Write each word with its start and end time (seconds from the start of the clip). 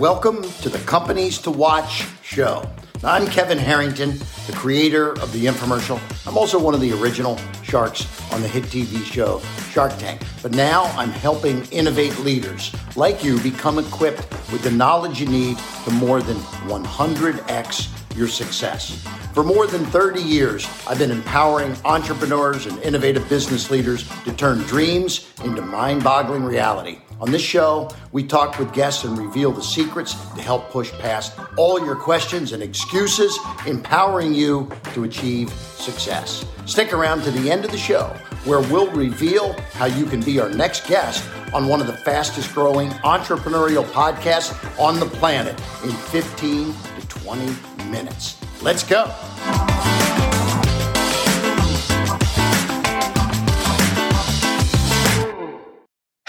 Welcome 0.00 0.42
to 0.62 0.70
the 0.70 0.78
Companies 0.86 1.36
to 1.40 1.50
Watch 1.50 2.06
show. 2.22 2.66
I'm 3.04 3.26
Kevin 3.26 3.58
Harrington, 3.58 4.18
the 4.46 4.54
creator 4.54 5.10
of 5.20 5.30
the 5.30 5.44
infomercial. 5.44 6.00
I'm 6.26 6.38
also 6.38 6.58
one 6.58 6.72
of 6.72 6.80
the 6.80 6.90
original 6.94 7.38
sharks 7.62 8.08
on 8.32 8.40
the 8.40 8.48
hit 8.48 8.64
TV 8.64 9.04
show 9.04 9.42
Shark 9.72 9.94
Tank. 9.98 10.22
But 10.40 10.52
now 10.52 10.84
I'm 10.96 11.10
helping 11.10 11.66
innovate 11.66 12.18
leaders 12.20 12.74
like 12.96 13.22
you 13.22 13.38
become 13.40 13.78
equipped 13.78 14.26
with 14.50 14.62
the 14.62 14.70
knowledge 14.70 15.20
you 15.20 15.26
need 15.26 15.58
to 15.84 15.90
more 15.90 16.22
than 16.22 16.38
100x 16.38 18.16
your 18.16 18.28
success. 18.28 19.06
For 19.34 19.44
more 19.44 19.66
than 19.66 19.84
30 19.84 20.22
years, 20.22 20.66
I've 20.88 20.98
been 20.98 21.10
empowering 21.10 21.76
entrepreneurs 21.84 22.64
and 22.64 22.78
innovative 22.78 23.28
business 23.28 23.70
leaders 23.70 24.08
to 24.24 24.32
turn 24.32 24.60
dreams 24.60 25.30
into 25.44 25.60
mind 25.60 26.02
boggling 26.02 26.42
reality. 26.42 27.00
On 27.20 27.30
this 27.30 27.42
show, 27.42 27.90
we 28.12 28.24
talk 28.24 28.58
with 28.58 28.72
guests 28.72 29.04
and 29.04 29.16
reveal 29.18 29.52
the 29.52 29.62
secrets 29.62 30.14
to 30.34 30.40
help 30.40 30.70
push 30.70 30.90
past 30.92 31.38
all 31.58 31.78
your 31.84 31.94
questions 31.94 32.52
and 32.52 32.62
excuses, 32.62 33.38
empowering 33.66 34.32
you 34.32 34.70
to 34.94 35.04
achieve 35.04 35.50
success. 35.50 36.46
Stick 36.64 36.94
around 36.94 37.22
to 37.22 37.30
the 37.30 37.50
end 37.50 37.66
of 37.66 37.72
the 37.72 37.78
show 37.78 38.06
where 38.44 38.60
we'll 38.72 38.90
reveal 38.92 39.52
how 39.72 39.84
you 39.84 40.06
can 40.06 40.20
be 40.22 40.40
our 40.40 40.48
next 40.48 40.86
guest 40.86 41.28
on 41.52 41.68
one 41.68 41.82
of 41.82 41.86
the 41.86 41.92
fastest 41.92 42.54
growing 42.54 42.88
entrepreneurial 43.04 43.84
podcasts 43.84 44.56
on 44.80 44.98
the 44.98 45.06
planet 45.06 45.58
in 45.84 45.90
15 45.90 46.72
to 46.72 47.08
20 47.08 47.90
minutes. 47.90 48.38
Let's 48.62 48.82
go. 48.82 49.89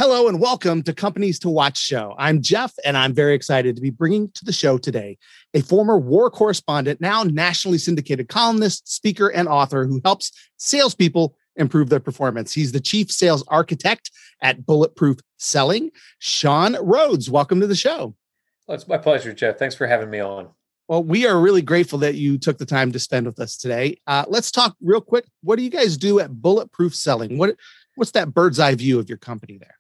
Hello 0.02 0.28
and 0.28 0.42
welcome 0.42 0.82
to 0.82 0.94
Companies 0.94 1.38
to 1.38 1.48
Watch 1.48 1.78
show. 1.78 2.16
I'm 2.18 2.42
Jeff 2.42 2.74
and 2.84 2.98
I'm 2.98 3.14
very 3.14 3.36
excited 3.36 3.76
to 3.76 3.84
be 3.84 3.92
bringing 3.92 4.32
to 4.32 4.44
the 4.44 4.52
show 4.52 4.80
today 4.80 5.20
a 5.54 5.62
former 5.62 5.96
war 5.96 6.32
correspondent, 6.32 7.00
now 7.00 7.22
nationally 7.22 7.78
syndicated 7.78 8.28
columnist, 8.28 8.92
speaker, 8.92 9.28
and 9.28 9.48
author 9.48 9.86
who 9.86 10.02
helps 10.04 10.32
salespeople 10.58 11.36
improve 11.56 11.90
their 11.90 12.00
performance. 12.00 12.52
He's 12.52 12.72
the 12.72 12.80
chief 12.80 13.12
sales 13.12 13.44
architect 13.48 14.10
at 14.42 14.66
Bulletproof 14.66 15.20
Selling. 15.38 15.92
Shawn 16.18 16.78
Rhodes, 16.82 17.30
welcome 17.30 17.62
to 17.62 17.68
the 17.68 17.76
show. 17.76 18.16
Well, 18.68 18.74
it's 18.74 18.88
my 18.88 18.98
pleasure, 18.98 19.34
Jeff. 19.34 19.60
Thanks 19.60 19.76
for 19.76 19.86
having 19.86 20.10
me 20.10 20.20
on. 20.20 20.48
Well, 20.88 21.04
we 21.04 21.28
are 21.28 21.40
really 21.40 21.62
grateful 21.62 22.00
that 22.00 22.16
you 22.16 22.40
took 22.40 22.58
the 22.58 22.66
time 22.66 22.92
to 22.94 22.98
spend 22.98 23.28
with 23.28 23.40
us 23.40 23.56
today. 23.56 24.00
Uh, 24.08 24.26
let's 24.28 24.50
talk 24.50 24.76
real 24.82 25.00
quick. 25.00 25.26
What 25.44 25.58
do 25.58 25.62
you 25.62 25.70
guys 25.70 25.96
do 25.96 26.20
at 26.20 26.42
Bulletproof 26.42 26.96
Selling? 26.96 27.38
What 27.38 27.56
what's 27.98 28.14
that 28.14 28.34
bird's 28.34 28.58
eye 28.58 28.74
view 28.74 28.98
of 28.98 29.08
your 29.08 29.20
company 29.20 29.60
there? 29.60 29.76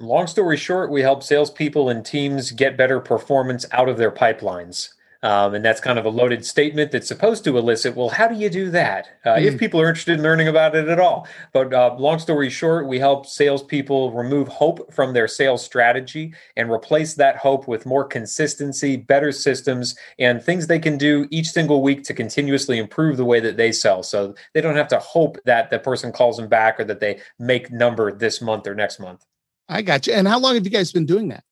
Long 0.00 0.26
story 0.26 0.56
short, 0.56 0.90
we 0.90 1.02
help 1.02 1.22
salespeople 1.22 1.88
and 1.88 2.04
teams 2.04 2.50
get 2.50 2.76
better 2.76 3.00
performance 3.00 3.66
out 3.72 3.88
of 3.88 3.98
their 3.98 4.10
pipelines. 4.10 4.90
Um, 5.22 5.54
and 5.54 5.64
that's 5.64 5.80
kind 5.80 5.98
of 5.98 6.04
a 6.04 6.10
loaded 6.10 6.44
statement 6.44 6.92
that's 6.92 7.08
supposed 7.08 7.42
to 7.44 7.58
elicit, 7.58 7.96
well, 7.96 8.10
how 8.10 8.28
do 8.28 8.36
you 8.36 8.50
do 8.50 8.70
that? 8.70 9.08
Uh, 9.24 9.30
mm. 9.30 9.44
If 9.44 9.58
people 9.58 9.80
are 9.80 9.88
interested 9.88 10.18
in 10.18 10.22
learning 10.22 10.46
about 10.46 10.76
it 10.76 10.88
at 10.88 11.00
all. 11.00 11.26
But 11.52 11.72
uh, 11.72 11.96
long 11.98 12.18
story 12.18 12.50
short, 12.50 12.86
we 12.86 12.98
help 12.98 13.26
salespeople 13.26 14.12
remove 14.12 14.46
hope 14.46 14.92
from 14.92 15.14
their 15.14 15.26
sales 15.26 15.64
strategy 15.64 16.34
and 16.56 16.70
replace 16.70 17.14
that 17.14 17.38
hope 17.38 17.66
with 17.66 17.86
more 17.86 18.04
consistency, 18.04 18.96
better 18.96 19.32
systems, 19.32 19.96
and 20.18 20.42
things 20.42 20.66
they 20.66 20.78
can 20.78 20.98
do 20.98 21.26
each 21.30 21.50
single 21.50 21.82
week 21.82 22.04
to 22.04 22.14
continuously 22.14 22.78
improve 22.78 23.16
the 23.16 23.24
way 23.24 23.40
that 23.40 23.56
they 23.56 23.72
sell. 23.72 24.02
So 24.02 24.34
they 24.54 24.60
don't 24.60 24.76
have 24.76 24.88
to 24.88 24.98
hope 24.98 25.38
that 25.44 25.70
the 25.70 25.78
person 25.78 26.12
calls 26.12 26.36
them 26.36 26.48
back 26.48 26.78
or 26.78 26.84
that 26.84 27.00
they 27.00 27.20
make 27.38 27.72
number 27.72 28.12
this 28.12 28.40
month 28.40 28.66
or 28.66 28.74
next 28.74 29.00
month. 29.00 29.24
I 29.68 29.82
got 29.82 30.06
you. 30.06 30.12
And 30.12 30.28
how 30.28 30.38
long 30.38 30.54
have 30.54 30.64
you 30.64 30.70
guys 30.70 30.92
been 30.92 31.06
doing 31.06 31.28
that? 31.28 31.44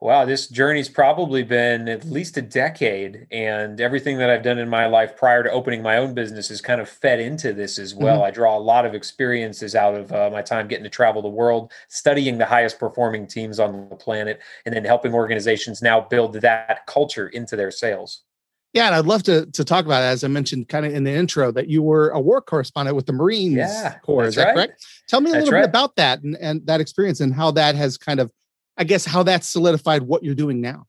Wow, 0.00 0.26
this 0.26 0.48
journey's 0.48 0.90
probably 0.90 1.42
been 1.42 1.88
at 1.88 2.04
least 2.04 2.36
a 2.36 2.42
decade, 2.42 3.26
and 3.30 3.80
everything 3.80 4.18
that 4.18 4.28
I've 4.28 4.42
done 4.42 4.58
in 4.58 4.68
my 4.68 4.84
life 4.84 5.16
prior 5.16 5.42
to 5.42 5.50
opening 5.50 5.80
my 5.80 5.96
own 5.96 6.12
business 6.12 6.50
is 6.50 6.60
kind 6.60 6.78
of 6.78 6.90
fed 6.90 7.20
into 7.20 7.54
this 7.54 7.78
as 7.78 7.94
well. 7.94 8.16
Mm-hmm. 8.16 8.26
I 8.26 8.30
draw 8.30 8.54
a 8.54 8.60
lot 8.60 8.84
of 8.84 8.94
experiences 8.94 9.74
out 9.74 9.94
of 9.94 10.12
uh, 10.12 10.28
my 10.30 10.42
time 10.42 10.68
getting 10.68 10.84
to 10.84 10.90
travel 10.90 11.22
the 11.22 11.28
world, 11.28 11.72
studying 11.88 12.36
the 12.36 12.44
highest 12.44 12.78
performing 12.78 13.26
teams 13.26 13.58
on 13.58 13.88
the 13.88 13.96
planet, 13.96 14.42
and 14.66 14.74
then 14.74 14.84
helping 14.84 15.14
organizations 15.14 15.80
now 15.80 16.02
build 16.02 16.34
that 16.34 16.86
culture 16.86 17.28
into 17.28 17.56
their 17.56 17.70
sales. 17.70 18.24
Yeah, 18.74 18.86
and 18.86 18.94
I'd 18.96 19.06
love 19.06 19.22
to 19.24 19.46
to 19.46 19.64
talk 19.64 19.86
about 19.86 20.02
it, 20.02 20.06
as 20.06 20.24
I 20.24 20.28
mentioned 20.28 20.68
kind 20.68 20.84
of 20.84 20.92
in 20.92 21.04
the 21.04 21.12
intro 21.12 21.52
that 21.52 21.68
you 21.68 21.80
were 21.80 22.10
a 22.10 22.20
war 22.20 22.42
correspondent 22.42 22.96
with 22.96 23.06
the 23.06 23.12
Marines 23.12 23.54
yeah, 23.54 23.98
Corps. 24.00 24.24
Is 24.24 24.34
that 24.34 24.46
right. 24.46 24.54
correct? 24.54 24.86
Tell 25.08 25.20
me 25.20 25.30
a 25.30 25.34
that's 25.34 25.44
little 25.44 25.60
right. 25.60 25.62
bit 25.62 25.70
about 25.70 25.94
that 25.96 26.22
and, 26.22 26.36
and 26.40 26.66
that 26.66 26.80
experience 26.80 27.20
and 27.20 27.32
how 27.32 27.52
that 27.52 27.76
has 27.76 27.96
kind 27.96 28.18
of, 28.18 28.32
I 28.76 28.82
guess, 28.82 29.04
how 29.04 29.22
that 29.22 29.44
solidified 29.44 30.02
what 30.02 30.24
you're 30.24 30.34
doing 30.34 30.60
now. 30.60 30.86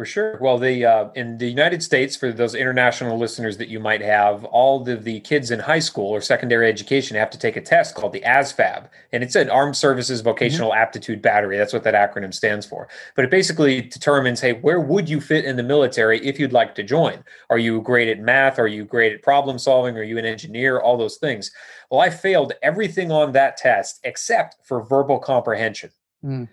For 0.00 0.06
sure. 0.06 0.38
Well, 0.40 0.56
the 0.56 0.86
uh, 0.86 1.08
in 1.14 1.36
the 1.36 1.46
United 1.46 1.82
States, 1.82 2.16
for 2.16 2.32
those 2.32 2.54
international 2.54 3.18
listeners 3.18 3.58
that 3.58 3.68
you 3.68 3.78
might 3.78 4.00
have, 4.00 4.46
all 4.46 4.82
the, 4.82 4.96
the 4.96 5.20
kids 5.20 5.50
in 5.50 5.58
high 5.58 5.78
school 5.78 6.08
or 6.08 6.22
secondary 6.22 6.70
education 6.70 7.18
have 7.18 7.28
to 7.28 7.38
take 7.38 7.54
a 7.56 7.60
test 7.60 7.94
called 7.94 8.14
the 8.14 8.22
ASVAB, 8.22 8.88
and 9.12 9.22
it's 9.22 9.34
an 9.34 9.50
Armed 9.50 9.76
Services 9.76 10.22
Vocational 10.22 10.70
mm-hmm. 10.70 10.80
Aptitude 10.80 11.20
Battery. 11.20 11.58
That's 11.58 11.74
what 11.74 11.82
that 11.82 11.92
acronym 11.92 12.32
stands 12.32 12.64
for. 12.64 12.88
But 13.14 13.26
it 13.26 13.30
basically 13.30 13.82
determines, 13.82 14.40
hey, 14.40 14.54
where 14.54 14.80
would 14.80 15.06
you 15.06 15.20
fit 15.20 15.44
in 15.44 15.56
the 15.56 15.62
military 15.62 16.18
if 16.26 16.40
you'd 16.40 16.54
like 16.54 16.74
to 16.76 16.82
join? 16.82 17.22
Are 17.50 17.58
you 17.58 17.82
great 17.82 18.08
at 18.08 18.20
math? 18.20 18.58
Are 18.58 18.68
you 18.68 18.86
great 18.86 19.12
at 19.12 19.20
problem 19.20 19.58
solving? 19.58 19.98
Are 19.98 20.02
you 20.02 20.16
an 20.16 20.24
engineer? 20.24 20.80
All 20.80 20.96
those 20.96 21.18
things. 21.18 21.50
Well, 21.90 22.00
I 22.00 22.08
failed 22.08 22.54
everything 22.62 23.12
on 23.12 23.32
that 23.32 23.58
test 23.58 24.00
except 24.04 24.66
for 24.66 24.82
verbal 24.82 25.18
comprehension. 25.18 25.90
Mm. 26.24 26.48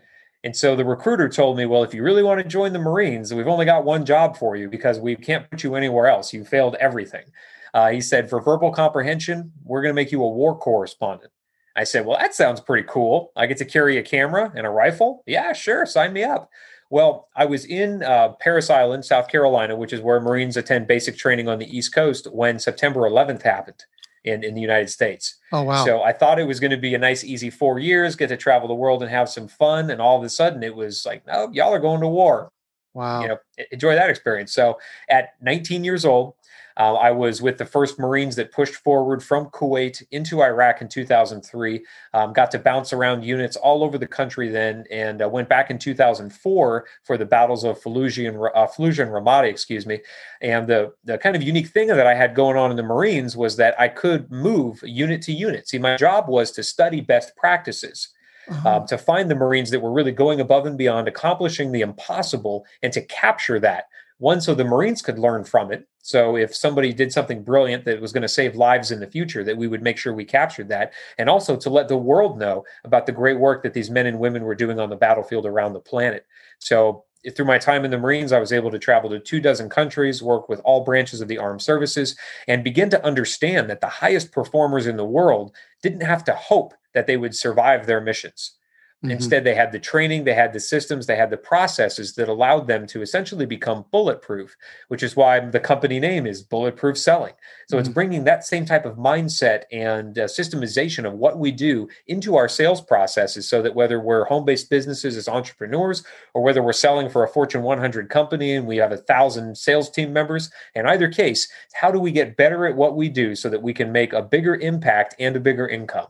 And 0.47 0.55
so 0.55 0.77
the 0.77 0.85
recruiter 0.85 1.27
told 1.27 1.57
me, 1.57 1.65
well, 1.65 1.83
if 1.83 1.93
you 1.93 2.01
really 2.01 2.23
want 2.23 2.41
to 2.41 2.47
join 2.47 2.71
the 2.71 2.79
Marines, 2.79 3.33
we've 3.33 3.49
only 3.49 3.65
got 3.65 3.83
one 3.83 4.05
job 4.05 4.37
for 4.37 4.55
you 4.55 4.69
because 4.69 4.97
we 4.97 5.13
can't 5.17 5.51
put 5.51 5.61
you 5.61 5.75
anywhere 5.75 6.07
else. 6.07 6.31
You 6.31 6.45
failed 6.45 6.77
everything. 6.79 7.25
Uh, 7.73 7.89
he 7.89 7.99
said, 7.99 8.29
for 8.29 8.39
verbal 8.39 8.71
comprehension, 8.71 9.51
we're 9.65 9.81
going 9.81 9.93
to 9.93 10.01
make 10.01 10.09
you 10.09 10.23
a 10.23 10.29
war 10.29 10.57
correspondent. 10.57 11.33
I 11.75 11.83
said, 11.83 12.05
well, 12.05 12.17
that 12.17 12.33
sounds 12.33 12.61
pretty 12.61 12.87
cool. 12.87 13.33
I 13.35 13.45
get 13.45 13.57
to 13.57 13.65
carry 13.65 13.97
a 13.97 14.01
camera 14.01 14.53
and 14.55 14.65
a 14.65 14.69
rifle. 14.69 15.21
Yeah, 15.27 15.51
sure. 15.51 15.85
Sign 15.85 16.13
me 16.13 16.23
up. 16.23 16.49
Well, 16.89 17.27
I 17.35 17.43
was 17.43 17.65
in 17.65 18.01
uh, 18.01 18.29
Parris 18.39 18.69
Island, 18.69 19.03
South 19.03 19.27
Carolina, 19.27 19.75
which 19.75 19.91
is 19.91 19.99
where 19.99 20.21
Marines 20.21 20.55
attend 20.55 20.87
basic 20.87 21.17
training 21.17 21.49
on 21.49 21.59
the 21.59 21.77
East 21.77 21.93
Coast 21.93 22.25
when 22.31 22.57
September 22.57 23.01
11th 23.01 23.41
happened 23.41 23.83
in, 24.27 24.43
in 24.43 24.53
the 24.53 24.61
United 24.61 24.89
States. 24.89 25.37
Oh, 25.51 25.63
wow. 25.63 25.85
So 25.85 26.03
I 26.03 26.13
thought 26.13 26.39
it 26.39 26.47
was 26.47 26.59
going 26.59 26.71
to 26.71 26.77
be 26.77 26.95
a 26.95 26.99
nice, 26.99 27.23
easy 27.23 27.49
four 27.49 27.79
years, 27.79 28.15
get 28.15 28.27
to 28.27 28.37
travel 28.37 28.67
the 28.67 28.75
world 28.75 29.01
and 29.01 29.11
have 29.11 29.29
some 29.29 29.47
fun. 29.47 29.89
And 29.89 30.01
all 30.01 30.17
of 30.17 30.23
a 30.23 30.29
sudden 30.29 30.63
it 30.63 30.75
was 30.75 31.05
like, 31.05 31.25
no, 31.25 31.49
y'all 31.51 31.73
are 31.73 31.79
going 31.79 32.01
to 32.01 32.07
war. 32.07 32.51
Wow. 32.97 33.21
You 33.21 33.27
know, 33.27 33.37
enjoy 33.71 33.93
that 33.93 34.09
experience. 34.09 34.51
So 34.53 34.79
at 35.07 35.35
19 35.39 35.83
years 35.83 36.03
old, 36.03 36.33
uh, 36.77 36.95
I 36.95 37.11
was 37.11 37.43
with 37.43 37.59
the 37.59 37.65
first 37.65 37.99
Marines 37.99 38.35
that 38.37 38.51
pushed 38.51 38.73
forward 38.73 39.23
from 39.23 39.51
Kuwait 39.51 40.01
into 40.09 40.41
Iraq 40.41 40.81
in 40.81 40.87
2003. 40.87 41.85
Um, 42.15 42.33
got 42.33 42.49
to 42.51 42.59
bounce 42.59 42.93
around 42.93 43.23
units 43.23 43.55
all 43.55 43.83
over 43.83 43.99
the 43.99 44.07
country 44.07 44.49
then, 44.49 44.83
and 44.89 45.21
uh, 45.21 45.29
went 45.29 45.47
back 45.47 45.69
in 45.69 45.77
2004 45.77 46.85
for 47.03 47.17
the 47.17 47.25
battles 47.25 47.63
of 47.63 47.79
Fallujah 47.79 48.29
and, 48.29 48.37
uh, 48.37 48.67
Fallujah 48.67 49.03
and 49.03 49.11
Ramadi, 49.11 49.49
excuse 49.49 49.85
me. 49.85 49.99
And 50.41 50.67
the 50.67 50.91
the 51.03 51.19
kind 51.19 51.35
of 51.35 51.43
unique 51.43 51.67
thing 51.67 51.87
that 51.89 52.07
I 52.07 52.15
had 52.15 52.33
going 52.33 52.57
on 52.57 52.71
in 52.71 52.77
the 52.77 52.83
Marines 52.83 53.37
was 53.37 53.57
that 53.57 53.79
I 53.79 53.89
could 53.89 54.31
move 54.31 54.79
unit 54.83 55.21
to 55.23 55.33
unit. 55.33 55.67
See, 55.67 55.77
my 55.77 55.97
job 55.97 56.27
was 56.27 56.51
to 56.53 56.63
study 56.63 57.01
best 57.01 57.35
practices. 57.35 58.09
Uh-huh. 58.49 58.77
Um, 58.77 58.87
to 58.87 58.97
find 58.97 59.29
the 59.29 59.35
Marines 59.35 59.71
that 59.71 59.81
were 59.81 59.91
really 59.91 60.13
going 60.13 60.39
above 60.39 60.65
and 60.65 60.77
beyond, 60.77 61.09
accomplishing 61.09 61.73
the 61.73 61.81
impossible, 61.81 62.65
and 62.81 62.93
to 62.93 63.01
capture 63.01 63.59
that 63.59 63.87
one, 64.19 64.41
so 64.41 64.55
the 64.55 64.63
Marines 64.63 65.01
could 65.01 65.19
learn 65.19 65.43
from 65.43 65.71
it. 65.71 65.87
So 66.01 66.37
if 66.37 66.55
somebody 66.55 66.93
did 66.93 67.11
something 67.11 67.43
brilliant 67.43 67.85
that 67.85 68.01
was 68.01 68.13
going 68.13 68.21
to 68.21 68.27
save 68.27 68.55
lives 68.55 68.91
in 68.91 68.99
the 68.99 69.07
future, 69.07 69.43
that 69.43 69.57
we 69.57 69.67
would 69.67 69.83
make 69.83 69.97
sure 69.97 70.13
we 70.13 70.25
captured 70.25 70.69
that. 70.69 70.93
And 71.17 71.29
also 71.29 71.57
to 71.57 71.69
let 71.69 71.87
the 71.87 71.97
world 71.97 72.39
know 72.39 72.63
about 72.83 73.05
the 73.05 73.11
great 73.11 73.37
work 73.37 73.61
that 73.63 73.73
these 73.73 73.89
men 73.89 74.05
and 74.07 74.19
women 74.19 74.43
were 74.43 74.55
doing 74.55 74.79
on 74.79 74.89
the 74.89 74.95
battlefield 74.95 75.45
around 75.45 75.73
the 75.73 75.79
planet. 75.79 76.25
So 76.59 77.03
through 77.35 77.45
my 77.45 77.57
time 77.57 77.83
in 77.83 77.91
the 77.91 77.97
Marines, 77.97 78.31
I 78.31 78.39
was 78.39 78.53
able 78.53 78.71
to 78.71 78.79
travel 78.79 79.09
to 79.09 79.19
two 79.19 79.41
dozen 79.41 79.69
countries, 79.69 80.23
work 80.23 80.47
with 80.47 80.61
all 80.61 80.83
branches 80.83 81.19
of 81.19 81.27
the 81.27 81.37
armed 81.37 81.61
services, 81.61 82.15
and 82.47 82.63
begin 82.63 82.89
to 82.91 83.05
understand 83.05 83.69
that 83.69 83.81
the 83.81 83.87
highest 83.87 84.31
performers 84.31 84.87
in 84.87 84.97
the 84.97 85.05
world 85.05 85.53
didn't 85.83 86.01
have 86.01 86.23
to 86.23 86.33
hope 86.33 86.73
that 86.97 87.05
they 87.05 87.15
would 87.15 87.35
survive 87.35 87.85
their 87.85 88.01
missions. 88.01 88.57
Mm-hmm. 89.03 89.11
Instead, 89.11 89.43
they 89.43 89.53
had 89.53 89.71
the 89.71 89.79
training, 89.79 90.23
they 90.23 90.33
had 90.33 90.53
the 90.53 90.59
systems, 90.59 91.05
they 91.05 91.15
had 91.15 91.29
the 91.29 91.37
processes 91.37 92.15
that 92.15 92.27
allowed 92.27 92.65
them 92.65 92.87
to 92.87 93.03
essentially 93.03 93.45
become 93.45 93.85
bulletproof, 93.91 94.57
which 94.87 95.03
is 95.03 95.15
why 95.15 95.39
the 95.39 95.59
company 95.59 95.99
name 95.99 96.25
is 96.25 96.41
Bulletproof 96.41 96.97
Selling. 96.97 97.33
So 97.69 97.77
mm-hmm. 97.77 97.81
it's 97.81 97.93
bringing 97.93 98.23
that 98.23 98.43
same 98.43 98.65
type 98.65 98.87
of 98.87 98.95
mindset 98.97 99.65
and 99.71 100.17
uh, 100.17 100.23
systemization 100.23 101.05
of 101.05 101.13
what 101.13 101.37
we 101.37 101.51
do 101.51 101.87
into 102.07 102.35
our 102.37 102.49
sales 102.49 102.81
processes 102.81 103.47
so 103.47 103.61
that 103.61 103.75
whether 103.75 103.99
we're 103.99 104.25
home 104.25 104.45
based 104.45 104.67
businesses 104.67 105.15
as 105.15 105.27
entrepreneurs 105.27 106.03
or 106.33 106.41
whether 106.41 106.63
we're 106.63 106.73
selling 106.73 107.07
for 107.07 107.23
a 107.23 107.29
Fortune 107.29 107.61
100 107.61 108.09
company 108.09 108.55
and 108.55 108.65
we 108.65 108.77
have 108.77 108.91
a 108.91 108.97
thousand 108.97 109.55
sales 109.55 109.91
team 109.91 110.11
members, 110.11 110.49
in 110.73 110.87
either 110.87 111.07
case, 111.07 111.47
how 111.73 111.91
do 111.91 111.99
we 111.99 112.11
get 112.11 112.35
better 112.35 112.65
at 112.65 112.75
what 112.75 112.95
we 112.95 113.09
do 113.09 113.35
so 113.35 113.47
that 113.47 113.61
we 113.61 113.75
can 113.75 113.91
make 113.91 114.13
a 114.13 114.23
bigger 114.23 114.55
impact 114.55 115.13
and 115.19 115.35
a 115.35 115.39
bigger 115.39 115.67
income? 115.67 116.07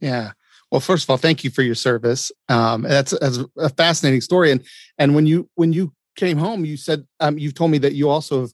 Yeah. 0.00 0.32
Well, 0.70 0.80
first 0.80 1.04
of 1.04 1.10
all, 1.10 1.16
thank 1.16 1.42
you 1.42 1.50
for 1.50 1.62
your 1.62 1.74
service. 1.74 2.30
Um, 2.48 2.82
that's, 2.82 3.10
that's 3.18 3.40
a 3.56 3.68
fascinating 3.70 4.20
story. 4.20 4.52
And 4.52 4.64
and 4.98 5.14
when 5.14 5.26
you 5.26 5.48
when 5.54 5.72
you 5.72 5.92
came 6.16 6.38
home, 6.38 6.64
you 6.64 6.76
said 6.76 7.06
um, 7.18 7.38
you've 7.38 7.54
told 7.54 7.70
me 7.70 7.78
that 7.78 7.94
you 7.94 8.08
also 8.08 8.42
have 8.42 8.52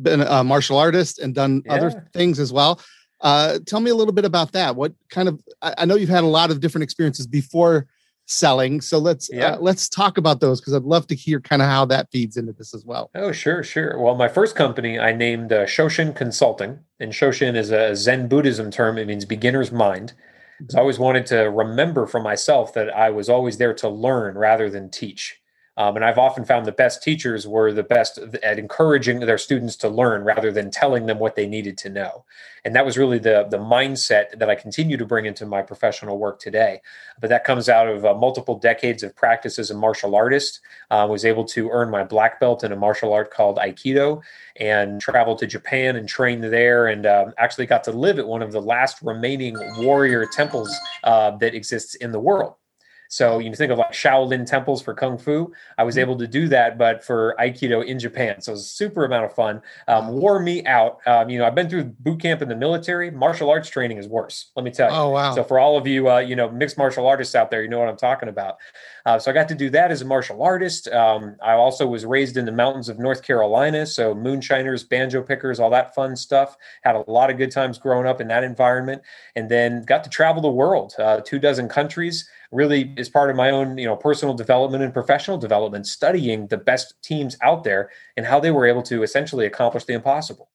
been 0.00 0.20
a 0.20 0.44
martial 0.44 0.78
artist 0.78 1.18
and 1.18 1.34
done 1.34 1.62
yeah. 1.66 1.74
other 1.74 2.08
things 2.12 2.38
as 2.38 2.52
well. 2.52 2.80
Uh, 3.20 3.58
tell 3.66 3.80
me 3.80 3.90
a 3.90 3.94
little 3.94 4.14
bit 4.14 4.24
about 4.24 4.52
that. 4.52 4.76
What 4.76 4.94
kind 5.10 5.28
of? 5.28 5.40
I, 5.60 5.74
I, 5.78 5.84
know 5.84 5.96
you've 5.96 6.08
had 6.08 6.24
a 6.24 6.28
lot 6.28 6.50
of 6.50 6.60
different 6.60 6.84
experiences 6.84 7.26
before 7.26 7.86
selling, 8.26 8.80
so 8.80 8.98
let's 8.98 9.30
uh, 9.30 9.36
yeah. 9.36 9.52
uh, 9.52 9.58
let's 9.58 9.90
talk 9.90 10.16
about 10.16 10.40
those 10.40 10.60
because 10.60 10.72
I'd 10.72 10.84
love 10.84 11.06
to 11.08 11.14
hear 11.14 11.38
kind 11.38 11.60
of 11.60 11.68
how 11.68 11.84
that 11.86 12.08
feeds 12.10 12.38
into 12.38 12.52
this 12.52 12.72
as 12.72 12.86
well. 12.86 13.10
Oh, 13.14 13.32
sure, 13.32 13.62
sure. 13.62 13.98
Well, 13.98 14.14
my 14.14 14.28
first 14.28 14.56
company 14.56 14.98
I 14.98 15.12
named 15.12 15.52
uh, 15.52 15.66
Shoshin 15.66 16.16
Consulting, 16.16 16.78
and 16.98 17.12
Shoshin 17.12 17.56
is 17.56 17.70
a 17.70 17.94
Zen 17.94 18.28
Buddhism 18.28 18.70
term. 18.70 18.96
It 18.96 19.06
means 19.06 19.26
beginner's 19.26 19.70
mind. 19.70 20.14
So 20.68 20.78
I 20.78 20.80
always 20.80 20.98
wanted 20.98 21.26
to 21.26 21.38
remember 21.50 22.06
for 22.06 22.20
myself 22.20 22.74
that 22.74 22.90
I 22.94 23.10
was 23.10 23.28
always 23.28 23.58
there 23.58 23.74
to 23.74 23.88
learn 23.88 24.36
rather 24.36 24.68
than 24.70 24.90
teach. 24.90 25.39
Um, 25.80 25.96
and 25.96 26.04
I've 26.04 26.18
often 26.18 26.44
found 26.44 26.66
the 26.66 26.72
best 26.72 27.02
teachers 27.02 27.48
were 27.48 27.72
the 27.72 27.82
best 27.82 28.18
at 28.18 28.58
encouraging 28.58 29.20
their 29.20 29.38
students 29.38 29.76
to 29.76 29.88
learn 29.88 30.24
rather 30.24 30.52
than 30.52 30.70
telling 30.70 31.06
them 31.06 31.18
what 31.18 31.36
they 31.36 31.46
needed 31.46 31.78
to 31.78 31.88
know. 31.88 32.26
And 32.66 32.76
that 32.76 32.84
was 32.84 32.98
really 32.98 33.18
the, 33.18 33.46
the 33.50 33.56
mindset 33.56 34.38
that 34.38 34.50
I 34.50 34.56
continue 34.56 34.98
to 34.98 35.06
bring 35.06 35.24
into 35.24 35.46
my 35.46 35.62
professional 35.62 36.18
work 36.18 36.38
today. 36.38 36.82
But 37.18 37.30
that 37.30 37.44
comes 37.44 37.70
out 37.70 37.88
of 37.88 38.04
uh, 38.04 38.12
multiple 38.12 38.58
decades 38.58 39.02
of 39.02 39.16
practice 39.16 39.58
as 39.58 39.70
a 39.70 39.74
martial 39.74 40.14
artist. 40.14 40.60
I 40.90 41.00
uh, 41.00 41.06
was 41.06 41.24
able 41.24 41.46
to 41.46 41.70
earn 41.70 41.88
my 41.88 42.04
black 42.04 42.40
belt 42.40 42.62
in 42.62 42.72
a 42.72 42.76
martial 42.76 43.14
art 43.14 43.32
called 43.32 43.56
Aikido 43.56 44.20
and 44.56 45.00
traveled 45.00 45.38
to 45.38 45.46
Japan 45.46 45.96
and 45.96 46.06
trained 46.06 46.44
there 46.44 46.88
and 46.88 47.06
um, 47.06 47.32
actually 47.38 47.64
got 47.64 47.84
to 47.84 47.92
live 47.92 48.18
at 48.18 48.26
one 48.26 48.42
of 48.42 48.52
the 48.52 48.60
last 48.60 49.00
remaining 49.00 49.56
warrior 49.78 50.26
temples 50.26 50.76
uh, 51.04 51.30
that 51.38 51.54
exists 51.54 51.94
in 51.94 52.12
the 52.12 52.20
world. 52.20 52.56
So 53.10 53.40
you 53.40 53.52
think 53.56 53.72
of 53.72 53.78
like 53.78 53.90
Shaolin 53.90 54.46
temples 54.46 54.80
for 54.80 54.94
Kung 54.94 55.18
Fu. 55.18 55.52
I 55.76 55.82
was 55.82 55.96
mm-hmm. 55.96 56.00
able 56.00 56.18
to 56.18 56.28
do 56.28 56.46
that, 56.48 56.78
but 56.78 57.04
for 57.04 57.34
Aikido 57.40 57.84
in 57.84 57.98
Japan. 57.98 58.40
So 58.40 58.52
it 58.52 58.54
was 58.54 58.60
a 58.62 58.68
super 58.68 59.04
amount 59.04 59.24
of 59.24 59.34
fun. 59.34 59.60
Um, 59.88 60.12
wore 60.12 60.38
me 60.38 60.64
out. 60.64 61.00
Um, 61.06 61.28
you 61.28 61.36
know, 61.36 61.44
I've 61.44 61.56
been 61.56 61.68
through 61.68 61.84
boot 61.98 62.22
camp 62.22 62.40
in 62.40 62.48
the 62.48 62.54
military. 62.54 63.10
Martial 63.10 63.50
arts 63.50 63.68
training 63.68 63.98
is 63.98 64.06
worse. 64.06 64.52
Let 64.54 64.64
me 64.64 64.70
tell 64.70 64.90
you. 64.90 64.96
Oh, 64.96 65.08
wow. 65.08 65.34
So 65.34 65.42
for 65.42 65.58
all 65.58 65.76
of 65.76 65.88
you, 65.88 66.08
uh, 66.08 66.18
you 66.18 66.36
know, 66.36 66.48
mixed 66.52 66.78
martial 66.78 67.04
artists 67.04 67.34
out 67.34 67.50
there, 67.50 67.64
you 67.64 67.68
know 67.68 67.80
what 67.80 67.88
I'm 67.88 67.96
talking 67.96 68.28
about. 68.28 68.58
Uh, 69.04 69.18
so 69.18 69.28
I 69.28 69.34
got 69.34 69.48
to 69.48 69.56
do 69.56 69.70
that 69.70 69.90
as 69.90 70.02
a 70.02 70.04
martial 70.04 70.40
artist. 70.44 70.86
Um, 70.86 71.34
I 71.42 71.54
also 71.54 71.88
was 71.88 72.06
raised 72.06 72.36
in 72.36 72.44
the 72.44 72.52
mountains 72.52 72.88
of 72.88 73.00
North 73.00 73.24
Carolina. 73.24 73.86
So 73.86 74.14
moonshiners, 74.14 74.84
banjo 74.84 75.20
pickers, 75.20 75.58
all 75.58 75.70
that 75.70 75.96
fun 75.96 76.14
stuff. 76.14 76.56
Had 76.82 76.94
a 76.94 77.10
lot 77.10 77.28
of 77.28 77.38
good 77.38 77.50
times 77.50 77.76
growing 77.76 78.06
up 78.06 78.20
in 78.20 78.28
that 78.28 78.44
environment 78.44 79.02
and 79.34 79.48
then 79.48 79.82
got 79.82 80.04
to 80.04 80.10
travel 80.10 80.40
the 80.40 80.48
world, 80.48 80.94
uh, 81.00 81.22
two 81.24 81.40
dozen 81.40 81.68
countries 81.68 82.28
really 82.52 82.92
is 83.00 83.08
part 83.08 83.30
of 83.30 83.36
my 83.36 83.50
own 83.50 83.78
you 83.78 83.86
know 83.86 83.96
personal 83.96 84.34
development 84.34 84.84
and 84.84 84.92
professional 84.92 85.38
development 85.38 85.86
studying 85.86 86.46
the 86.48 86.56
best 86.56 86.94
teams 87.02 87.36
out 87.42 87.64
there 87.64 87.90
and 88.16 88.26
how 88.26 88.38
they 88.38 88.50
were 88.50 88.66
able 88.66 88.82
to 88.82 89.02
essentially 89.02 89.46
accomplish 89.46 89.84
the 89.84 89.92
impossible 89.92 90.50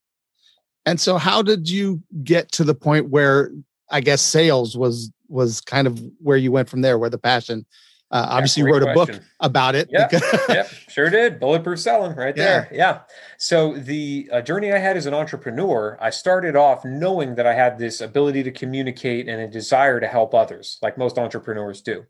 and 0.85 0.99
so 0.99 1.17
how 1.17 1.41
did 1.41 1.69
you 1.69 2.01
get 2.23 2.51
to 2.51 2.63
the 2.63 2.75
point 2.75 3.09
where 3.09 3.51
i 3.91 3.99
guess 3.99 4.21
sales 4.21 4.77
was 4.77 5.11
was 5.27 5.59
kind 5.59 5.87
of 5.87 6.01
where 6.19 6.37
you 6.37 6.51
went 6.51 6.69
from 6.69 6.81
there 6.81 6.97
where 6.97 7.09
the 7.09 7.17
passion 7.17 7.65
uh, 8.11 8.27
obviously, 8.29 8.61
you 8.61 8.71
wrote 8.71 8.83
a 8.83 8.93
book 8.93 9.09
about 9.39 9.73
it. 9.73 9.89
Yeah, 9.91 10.07
yep, 10.49 10.69
sure 10.87 11.09
did. 11.09 11.39
Bulletproof 11.39 11.79
selling, 11.79 12.15
right 12.15 12.35
there. 12.35 12.69
Yeah. 12.71 12.77
yeah. 12.77 12.99
So 13.37 13.73
the 13.73 14.29
uh, 14.31 14.41
journey 14.41 14.71
I 14.71 14.77
had 14.77 14.95
as 14.95 15.07
an 15.07 15.13
entrepreneur, 15.13 15.97
I 15.99 16.11
started 16.11 16.55
off 16.55 16.85
knowing 16.85 17.35
that 17.35 17.47
I 17.47 17.53
had 17.53 17.79
this 17.79 18.01
ability 18.01 18.43
to 18.43 18.51
communicate 18.51 19.27
and 19.27 19.41
a 19.41 19.47
desire 19.47 19.99
to 19.99 20.07
help 20.07 20.35
others, 20.35 20.77
like 20.81 20.97
most 20.97 21.17
entrepreneurs 21.17 21.81
do. 21.81 22.05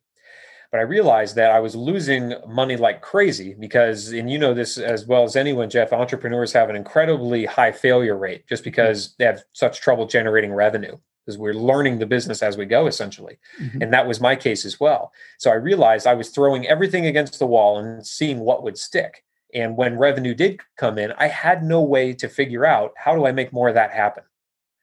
But 0.71 0.79
I 0.79 0.83
realized 0.83 1.35
that 1.35 1.51
I 1.51 1.59
was 1.59 1.75
losing 1.75 2.33
money 2.47 2.75
like 2.77 3.01
crazy 3.01 3.56
because, 3.59 4.12
and 4.12 4.29
you 4.29 4.38
know 4.38 4.53
this 4.53 4.77
as 4.77 5.06
well 5.06 5.23
as 5.23 5.35
anyone, 5.35 5.69
Jeff. 5.69 5.94
Entrepreneurs 5.94 6.53
have 6.53 6.69
an 6.69 6.75
incredibly 6.75 7.45
high 7.45 7.71
failure 7.71 8.17
rate 8.17 8.47
just 8.47 8.63
because 8.63 9.15
they 9.17 9.25
have 9.25 9.44
such 9.53 9.79
trouble 9.79 10.06
generating 10.06 10.53
revenue 10.53 10.97
because 11.25 11.38
we're 11.38 11.53
learning 11.53 11.97
the 11.97 12.06
business 12.06 12.44
as 12.44 12.57
we 12.57 12.65
go 12.65 12.88
essentially 12.88 13.38
mm-hmm. 13.59 13.81
and 13.81 13.91
that 13.91 14.07
was 14.07 14.21
my 14.21 14.35
case 14.35 14.65
as 14.65 14.79
well 14.79 15.12
so 15.38 15.51
i 15.51 15.56
realized 15.56 16.07
i 16.07 16.13
was 16.13 16.29
throwing 16.29 16.67
everything 16.67 17.06
against 17.06 17.39
the 17.39 17.45
wall 17.45 17.79
and 17.79 18.06
seeing 18.06 18.39
what 18.39 18.63
would 18.63 18.77
stick 18.77 19.23
and 19.53 19.77
when 19.77 19.97
revenue 19.97 20.33
did 20.33 20.59
come 20.77 20.97
in 20.97 21.12
i 21.13 21.27
had 21.27 21.63
no 21.63 21.81
way 21.81 22.13
to 22.13 22.29
figure 22.29 22.65
out 22.65 22.94
how 22.97 23.15
do 23.15 23.25
i 23.25 23.31
make 23.31 23.51
more 23.51 23.69
of 23.69 23.75
that 23.75 23.91
happen 23.91 24.23
mm-hmm. 24.23 24.35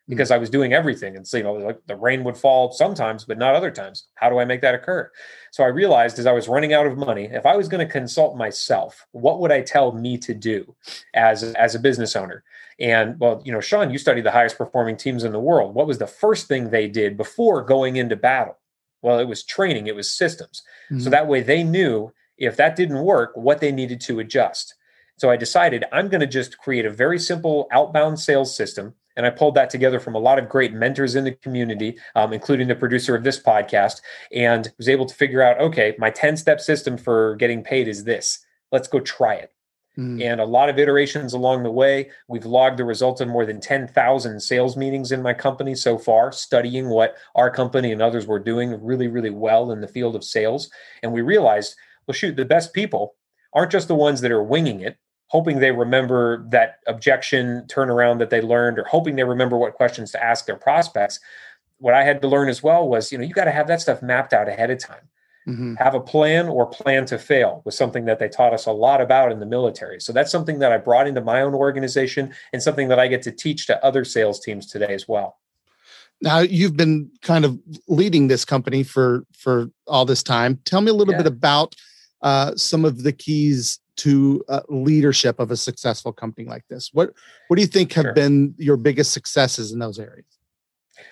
Because 0.08 0.30
i 0.30 0.36
was 0.36 0.50
doing 0.50 0.72
everything 0.72 1.16
and 1.16 1.26
so 1.26 1.36
you 1.36 1.42
know 1.44 1.54
like 1.54 1.80
the 1.86 1.96
rain 1.96 2.24
would 2.24 2.36
fall 2.36 2.72
sometimes 2.72 3.24
but 3.24 3.38
not 3.38 3.54
other 3.54 3.70
times 3.70 4.08
how 4.16 4.28
do 4.28 4.40
i 4.40 4.44
make 4.44 4.60
that 4.60 4.74
occur 4.74 5.10
so 5.52 5.62
i 5.62 5.68
realized 5.68 6.18
as 6.18 6.26
i 6.26 6.32
was 6.32 6.48
running 6.48 6.72
out 6.72 6.86
of 6.86 6.98
money 6.98 7.26
if 7.32 7.46
i 7.46 7.56
was 7.56 7.68
going 7.68 7.86
to 7.86 7.90
consult 7.90 8.36
myself 8.36 9.06
what 9.12 9.38
would 9.38 9.52
i 9.52 9.62
tell 9.62 9.92
me 9.92 10.18
to 10.18 10.34
do 10.34 10.74
as 11.14 11.44
as 11.54 11.76
a 11.76 11.78
business 11.78 12.16
owner 12.16 12.42
and 12.78 13.18
well, 13.20 13.40
you 13.44 13.52
know, 13.52 13.60
Shawn, 13.60 13.90
you 13.90 13.98
studied 13.98 14.24
the 14.24 14.32
highest 14.32 14.58
performing 14.58 14.96
teams 14.96 15.22
in 15.22 15.30
the 15.32 15.38
world. 15.38 15.74
What 15.74 15.86
was 15.86 15.98
the 15.98 16.06
first 16.06 16.48
thing 16.48 16.68
they 16.70 16.88
did 16.88 17.16
before 17.16 17.62
going 17.62 17.96
into 17.96 18.16
battle? 18.16 18.58
Well, 19.02 19.18
it 19.18 19.28
was 19.28 19.44
training, 19.44 19.86
it 19.86 19.94
was 19.94 20.10
systems. 20.10 20.62
Mm-hmm. 20.90 21.00
So 21.00 21.10
that 21.10 21.26
way 21.28 21.42
they 21.42 21.62
knew 21.62 22.12
if 22.38 22.56
that 22.56 22.76
didn't 22.76 23.02
work, 23.02 23.32
what 23.36 23.60
they 23.60 23.70
needed 23.70 24.00
to 24.02 24.20
adjust. 24.20 24.74
So 25.16 25.30
I 25.30 25.36
decided 25.36 25.84
I'm 25.92 26.08
going 26.08 26.20
to 26.20 26.26
just 26.26 26.58
create 26.58 26.86
a 26.86 26.90
very 26.90 27.18
simple 27.18 27.68
outbound 27.70 28.18
sales 28.18 28.56
system. 28.56 28.94
And 29.16 29.26
I 29.26 29.30
pulled 29.30 29.54
that 29.54 29.70
together 29.70 30.00
from 30.00 30.14
a 30.14 30.18
lot 30.18 30.38
of 30.38 30.48
great 30.48 30.72
mentors 30.72 31.14
in 31.14 31.24
the 31.24 31.32
community, 31.32 31.98
um, 32.14 32.32
including 32.32 32.68
the 32.68 32.74
producer 32.74 33.14
of 33.14 33.24
this 33.24 33.40
podcast, 33.40 34.00
and 34.32 34.72
was 34.78 34.88
able 34.88 35.06
to 35.06 35.14
figure 35.14 35.42
out 35.42 35.60
okay, 35.60 35.94
my 35.98 36.10
10 36.10 36.36
step 36.36 36.60
system 36.60 36.96
for 36.96 37.36
getting 37.36 37.62
paid 37.62 37.88
is 37.88 38.04
this. 38.04 38.44
Let's 38.70 38.88
go 38.88 39.00
try 39.00 39.34
it. 39.34 39.52
Mm. 39.98 40.22
And 40.22 40.40
a 40.40 40.46
lot 40.46 40.70
of 40.70 40.78
iterations 40.78 41.34
along 41.34 41.62
the 41.62 41.70
way. 41.70 42.10
We've 42.28 42.46
logged 42.46 42.78
the 42.78 42.84
results 42.84 43.20
of 43.20 43.28
more 43.28 43.44
than 43.44 43.60
10,000 43.60 44.40
sales 44.40 44.76
meetings 44.76 45.12
in 45.12 45.22
my 45.22 45.34
company 45.34 45.74
so 45.74 45.98
far, 45.98 46.32
studying 46.32 46.88
what 46.88 47.16
our 47.34 47.50
company 47.50 47.92
and 47.92 48.00
others 48.00 48.26
were 48.26 48.38
doing 48.38 48.82
really, 48.82 49.08
really 49.08 49.30
well 49.30 49.70
in 49.70 49.80
the 49.80 49.88
field 49.88 50.16
of 50.16 50.24
sales. 50.24 50.70
And 51.02 51.12
we 51.12 51.20
realized, 51.20 51.76
well, 52.06 52.14
shoot, 52.14 52.36
the 52.36 52.44
best 52.44 52.72
people 52.72 53.16
aren't 53.52 53.72
just 53.72 53.88
the 53.88 53.94
ones 53.94 54.22
that 54.22 54.32
are 54.32 54.42
winging 54.42 54.80
it, 54.80 54.96
hoping 55.32 55.60
they 55.60 55.70
remember 55.70 56.44
that 56.50 56.80
objection 56.86 57.64
turnaround 57.66 58.18
that 58.18 58.28
they 58.28 58.42
learned, 58.42 58.78
or 58.78 58.84
hoping 58.84 59.16
they 59.16 59.24
remember 59.24 59.56
what 59.56 59.72
questions 59.72 60.12
to 60.12 60.22
ask 60.22 60.44
their 60.44 60.56
prospects. 60.56 61.18
What 61.78 61.94
I 61.94 62.04
had 62.04 62.20
to 62.20 62.28
learn 62.28 62.50
as 62.50 62.62
well 62.62 62.86
was, 62.86 63.10
you 63.10 63.16
know, 63.16 63.24
you 63.24 63.32
got 63.32 63.46
to 63.46 63.50
have 63.50 63.66
that 63.68 63.80
stuff 63.80 64.02
mapped 64.02 64.34
out 64.34 64.46
ahead 64.46 64.70
of 64.70 64.78
time. 64.78 65.08
Mm-hmm. 65.48 65.76
Have 65.76 65.94
a 65.94 66.00
plan 66.00 66.48
or 66.48 66.66
plan 66.66 67.06
to 67.06 67.18
fail 67.18 67.62
was 67.64 67.78
something 67.78 68.04
that 68.04 68.18
they 68.18 68.28
taught 68.28 68.52
us 68.52 68.66
a 68.66 68.72
lot 68.72 69.00
about 69.00 69.32
in 69.32 69.40
the 69.40 69.46
military. 69.46 70.00
So 70.02 70.12
that's 70.12 70.30
something 70.30 70.58
that 70.58 70.70
I 70.70 70.76
brought 70.76 71.08
into 71.08 71.22
my 71.22 71.40
own 71.40 71.54
organization 71.54 72.34
and 72.52 72.62
something 72.62 72.88
that 72.88 73.00
I 73.00 73.08
get 73.08 73.22
to 73.22 73.32
teach 73.32 73.66
to 73.68 73.82
other 73.82 74.04
sales 74.04 74.38
teams 74.38 74.66
today 74.66 74.92
as 74.92 75.08
well. 75.08 75.38
Now 76.20 76.40
you've 76.40 76.76
been 76.76 77.10
kind 77.22 77.46
of 77.46 77.58
leading 77.88 78.28
this 78.28 78.44
company 78.44 78.82
for 78.82 79.24
for 79.36 79.70
all 79.86 80.04
this 80.04 80.22
time. 80.22 80.60
Tell 80.66 80.82
me 80.82 80.90
a 80.90 80.94
little 80.94 81.14
yeah. 81.14 81.22
bit 81.22 81.26
about 81.26 81.74
uh, 82.20 82.54
some 82.54 82.84
of 82.84 83.02
the 83.02 83.12
keys 83.12 83.80
to 83.96 84.42
uh, 84.48 84.60
leadership 84.68 85.38
of 85.38 85.50
a 85.50 85.56
successful 85.56 86.12
company 86.12 86.46
like 86.46 86.66
this. 86.68 86.90
What 86.92 87.12
what 87.48 87.56
do 87.56 87.62
you 87.62 87.68
think 87.68 87.92
have 87.92 88.04
sure. 88.04 88.12
been 88.12 88.54
your 88.58 88.76
biggest 88.76 89.12
successes 89.12 89.72
in 89.72 89.78
those 89.78 89.98
areas? 89.98 90.26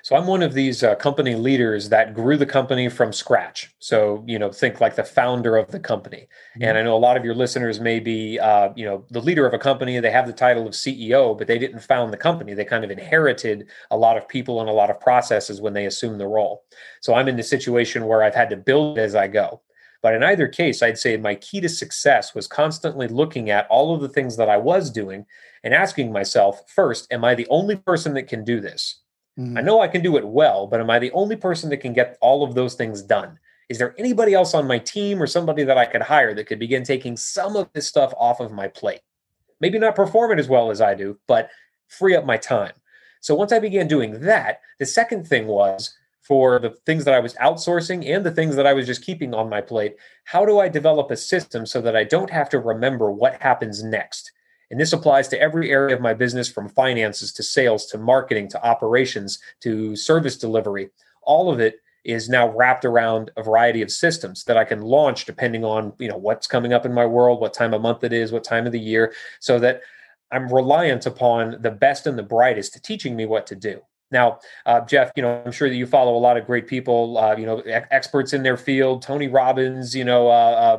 So 0.02 0.16
I'm 0.16 0.26
one 0.26 0.42
of 0.42 0.54
these 0.54 0.82
uh, 0.82 0.94
company 0.94 1.34
leaders 1.34 1.88
that 1.88 2.14
grew 2.14 2.36
the 2.36 2.46
company 2.46 2.88
from 2.88 3.12
scratch. 3.12 3.74
So 3.78 4.24
you 4.26 4.38
know, 4.38 4.50
think 4.50 4.80
like 4.80 4.96
the 4.96 5.04
founder 5.04 5.56
of 5.56 5.70
the 5.70 5.80
company. 5.80 6.28
Mm-hmm. 6.56 6.62
And 6.62 6.78
I 6.78 6.82
know 6.82 6.96
a 6.96 6.98
lot 6.98 7.16
of 7.16 7.24
your 7.24 7.34
listeners 7.34 7.80
may 7.80 8.00
be, 8.00 8.38
uh, 8.38 8.70
you 8.76 8.84
know, 8.84 9.04
the 9.10 9.20
leader 9.20 9.46
of 9.46 9.54
a 9.54 9.58
company. 9.58 9.98
They 10.00 10.10
have 10.10 10.26
the 10.26 10.32
title 10.32 10.66
of 10.66 10.72
CEO, 10.72 11.36
but 11.36 11.46
they 11.46 11.58
didn't 11.58 11.80
found 11.80 12.12
the 12.12 12.18
company. 12.18 12.54
They 12.54 12.64
kind 12.64 12.84
of 12.84 12.90
inherited 12.90 13.68
a 13.90 13.96
lot 13.96 14.16
of 14.16 14.28
people 14.28 14.60
and 14.60 14.70
a 14.70 14.72
lot 14.72 14.90
of 14.90 15.00
processes 15.00 15.60
when 15.60 15.72
they 15.72 15.86
assumed 15.86 16.20
the 16.20 16.26
role. 16.26 16.64
So 17.00 17.14
I'm 17.14 17.28
in 17.28 17.36
the 17.36 17.42
situation 17.42 18.06
where 18.06 18.22
I've 18.22 18.34
had 18.34 18.50
to 18.50 18.56
build 18.56 18.98
as 18.98 19.14
I 19.14 19.28
go. 19.28 19.60
But 20.02 20.14
in 20.14 20.22
either 20.22 20.48
case, 20.48 20.82
I'd 20.82 20.98
say 20.98 21.16
my 21.16 21.34
key 21.34 21.60
to 21.60 21.68
success 21.68 22.34
was 22.34 22.46
constantly 22.46 23.06
looking 23.06 23.50
at 23.50 23.66
all 23.68 23.94
of 23.94 24.00
the 24.00 24.08
things 24.08 24.36
that 24.36 24.48
I 24.48 24.56
was 24.56 24.90
doing 24.90 25.26
and 25.62 25.74
asking 25.74 26.12
myself 26.12 26.62
first, 26.70 27.12
am 27.12 27.24
I 27.24 27.34
the 27.34 27.46
only 27.48 27.76
person 27.76 28.14
that 28.14 28.28
can 28.28 28.44
do 28.44 28.60
this? 28.60 29.00
Mm-hmm. 29.38 29.58
I 29.58 29.60
know 29.60 29.80
I 29.80 29.88
can 29.88 30.02
do 30.02 30.16
it 30.16 30.26
well, 30.26 30.66
but 30.66 30.80
am 30.80 30.90
I 30.90 30.98
the 30.98 31.12
only 31.12 31.36
person 31.36 31.68
that 31.70 31.78
can 31.78 31.92
get 31.92 32.16
all 32.20 32.42
of 32.42 32.54
those 32.54 32.74
things 32.74 33.02
done? 33.02 33.38
Is 33.68 33.78
there 33.78 33.94
anybody 33.98 34.34
else 34.34 34.54
on 34.54 34.66
my 34.66 34.78
team 34.78 35.22
or 35.22 35.26
somebody 35.26 35.62
that 35.64 35.78
I 35.78 35.86
could 35.86 36.02
hire 36.02 36.34
that 36.34 36.46
could 36.46 36.58
begin 36.58 36.82
taking 36.82 37.16
some 37.16 37.54
of 37.54 37.72
this 37.72 37.86
stuff 37.86 38.12
off 38.18 38.40
of 38.40 38.52
my 38.52 38.68
plate? 38.68 39.00
Maybe 39.60 39.78
not 39.78 39.94
perform 39.94 40.32
it 40.32 40.38
as 40.38 40.48
well 40.48 40.70
as 40.70 40.80
I 40.80 40.94
do, 40.94 41.18
but 41.26 41.50
free 41.88 42.16
up 42.16 42.24
my 42.24 42.36
time. 42.36 42.72
So 43.20 43.34
once 43.34 43.52
I 43.52 43.58
began 43.58 43.86
doing 43.86 44.20
that, 44.20 44.60
the 44.78 44.86
second 44.86 45.28
thing 45.28 45.46
was 45.46 45.94
for 46.20 46.58
the 46.58 46.70
things 46.86 47.04
that 47.04 47.14
I 47.14 47.20
was 47.20 47.34
outsourcing 47.34 48.08
and 48.08 48.24
the 48.24 48.30
things 48.30 48.56
that 48.56 48.66
I 48.66 48.72
was 48.72 48.86
just 48.86 49.04
keeping 49.04 49.34
on 49.34 49.48
my 49.48 49.60
plate, 49.60 49.96
how 50.24 50.44
do 50.44 50.60
I 50.60 50.68
develop 50.68 51.10
a 51.10 51.16
system 51.16 51.66
so 51.66 51.80
that 51.80 51.96
I 51.96 52.04
don't 52.04 52.30
have 52.30 52.48
to 52.50 52.58
remember 52.58 53.10
what 53.10 53.40
happens 53.40 53.82
next? 53.82 54.30
And 54.70 54.78
this 54.78 54.92
applies 54.92 55.28
to 55.28 55.40
every 55.40 55.70
area 55.70 55.94
of 55.94 56.00
my 56.00 56.14
business 56.14 56.48
from 56.48 56.68
finances 56.68 57.32
to 57.32 57.42
sales 57.42 57.86
to 57.86 57.98
marketing 57.98 58.48
to 58.50 58.64
operations 58.64 59.40
to 59.60 59.96
service 59.96 60.36
delivery. 60.36 60.90
All 61.22 61.50
of 61.50 61.58
it 61.58 61.80
is 62.04 62.28
now 62.28 62.48
wrapped 62.50 62.84
around 62.84 63.30
a 63.36 63.42
variety 63.42 63.82
of 63.82 63.90
systems 63.90 64.44
that 64.44 64.56
I 64.56 64.64
can 64.64 64.80
launch 64.80 65.26
depending 65.26 65.64
on 65.64 65.92
you 65.98 66.08
know 66.08 66.16
what's 66.16 66.46
coming 66.46 66.72
up 66.72 66.86
in 66.86 66.94
my 66.94 67.04
world, 67.04 67.40
what 67.40 67.52
time 67.52 67.74
of 67.74 67.82
month 67.82 68.04
it 68.04 68.12
is, 68.12 68.32
what 68.32 68.44
time 68.44 68.66
of 68.66 68.72
the 68.72 68.80
year, 68.80 69.12
so 69.40 69.58
that 69.58 69.82
I'm 70.30 70.52
reliant 70.52 71.06
upon 71.06 71.60
the 71.60 71.70
best 71.70 72.06
and 72.06 72.16
the 72.16 72.22
brightest 72.22 72.82
teaching 72.84 73.16
me 73.16 73.26
what 73.26 73.46
to 73.48 73.56
do. 73.56 73.80
Now, 74.10 74.40
uh, 74.66 74.80
Jeff, 74.80 75.12
you 75.14 75.22
know, 75.22 75.42
I'm 75.44 75.52
sure 75.52 75.68
that 75.68 75.74
you 75.76 75.86
follow 75.86 76.16
a 76.16 76.18
lot 76.18 76.36
of 76.36 76.46
great 76.46 76.66
people, 76.66 77.16
uh, 77.16 77.36
you 77.36 77.46
know, 77.46 77.58
experts 77.90 78.32
in 78.32 78.42
their 78.42 78.56
field, 78.56 79.02
Tony 79.02 79.28
Robbins, 79.28 79.94
you 79.94 80.04
know, 80.04 80.28
uh, 80.28 80.30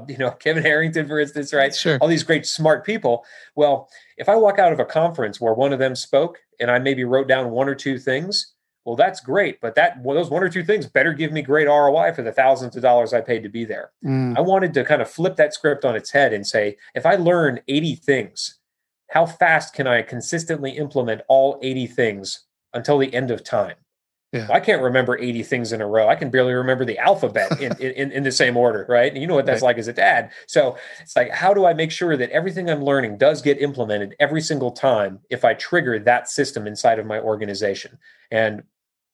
uh, 0.01 0.05
you 0.09 0.17
know, 0.17 0.31
Kevin 0.31 0.63
Harrington, 0.63 1.07
for 1.07 1.19
instance, 1.19 1.53
right? 1.53 1.73
Sure. 1.73 1.97
All 2.01 2.07
these 2.07 2.23
great, 2.23 2.45
smart 2.45 2.85
people. 2.85 3.23
Well, 3.55 3.89
if 4.17 4.27
I 4.27 4.35
walk 4.35 4.59
out 4.59 4.73
of 4.73 4.79
a 4.79 4.85
conference 4.85 5.39
where 5.39 5.53
one 5.53 5.73
of 5.73 5.79
them 5.79 5.95
spoke 5.95 6.39
and 6.59 6.69
I 6.69 6.79
maybe 6.79 7.03
wrote 7.03 7.27
down 7.27 7.51
one 7.51 7.69
or 7.69 7.75
two 7.75 7.97
things, 7.97 8.53
well, 8.85 8.95
that's 8.95 9.19
great, 9.21 9.61
but 9.61 9.75
that 9.75 10.01
well, 10.01 10.15
those 10.15 10.31
one 10.31 10.41
or 10.41 10.49
two 10.49 10.63
things 10.63 10.87
better 10.87 11.13
give 11.13 11.31
me 11.31 11.43
great 11.43 11.67
ROI 11.67 12.13
for 12.13 12.23
the 12.23 12.31
thousands 12.31 12.75
of 12.75 12.81
dollars 12.81 13.13
I 13.13 13.21
paid 13.21 13.43
to 13.43 13.49
be 13.49 13.63
there. 13.63 13.91
Mm. 14.03 14.35
I 14.35 14.41
wanted 14.41 14.73
to 14.73 14.83
kind 14.83 15.03
of 15.03 15.09
flip 15.09 15.35
that 15.35 15.53
script 15.53 15.85
on 15.85 15.95
its 15.95 16.11
head 16.11 16.33
and 16.33 16.45
say, 16.45 16.77
if 16.95 17.05
I 17.05 17.15
learn 17.15 17.59
80 17.67 17.95
things, 17.95 18.57
how 19.11 19.27
fast 19.27 19.75
can 19.75 19.85
I 19.85 20.01
consistently 20.01 20.71
implement 20.71 21.21
all 21.27 21.59
80 21.61 21.87
things 21.87 22.45
until 22.73 22.97
the 22.97 23.13
end 23.13 23.31
of 23.31 23.43
time. 23.43 23.75
Yeah. 24.31 24.47
I 24.49 24.61
can't 24.61 24.81
remember 24.81 25.17
80 25.17 25.43
things 25.43 25.73
in 25.73 25.81
a 25.81 25.87
row. 25.87 26.07
I 26.07 26.15
can 26.15 26.29
barely 26.29 26.53
remember 26.53 26.85
the 26.85 26.97
alphabet 26.97 27.59
in, 27.61 27.73
in, 27.81 28.11
in, 28.11 28.23
the 28.23 28.31
same 28.31 28.55
order, 28.55 28.85
right? 28.87 29.11
And 29.11 29.21
you 29.21 29.27
know 29.27 29.35
what 29.35 29.45
that's 29.45 29.61
right. 29.61 29.69
like 29.69 29.77
as 29.77 29.89
a 29.89 29.93
dad. 29.93 30.31
So 30.47 30.77
it's 31.01 31.17
like, 31.17 31.31
how 31.31 31.53
do 31.53 31.65
I 31.65 31.73
make 31.73 31.91
sure 31.91 32.15
that 32.15 32.29
everything 32.29 32.69
I'm 32.69 32.83
learning 32.83 33.17
does 33.17 33.41
get 33.41 33.61
implemented 33.61 34.15
every 34.21 34.39
single 34.39 34.71
time 34.71 35.19
if 35.29 35.43
I 35.43 35.53
trigger 35.53 35.99
that 35.99 36.29
system 36.29 36.65
inside 36.65 36.97
of 36.97 37.05
my 37.05 37.19
organization? 37.19 37.97
And 38.31 38.63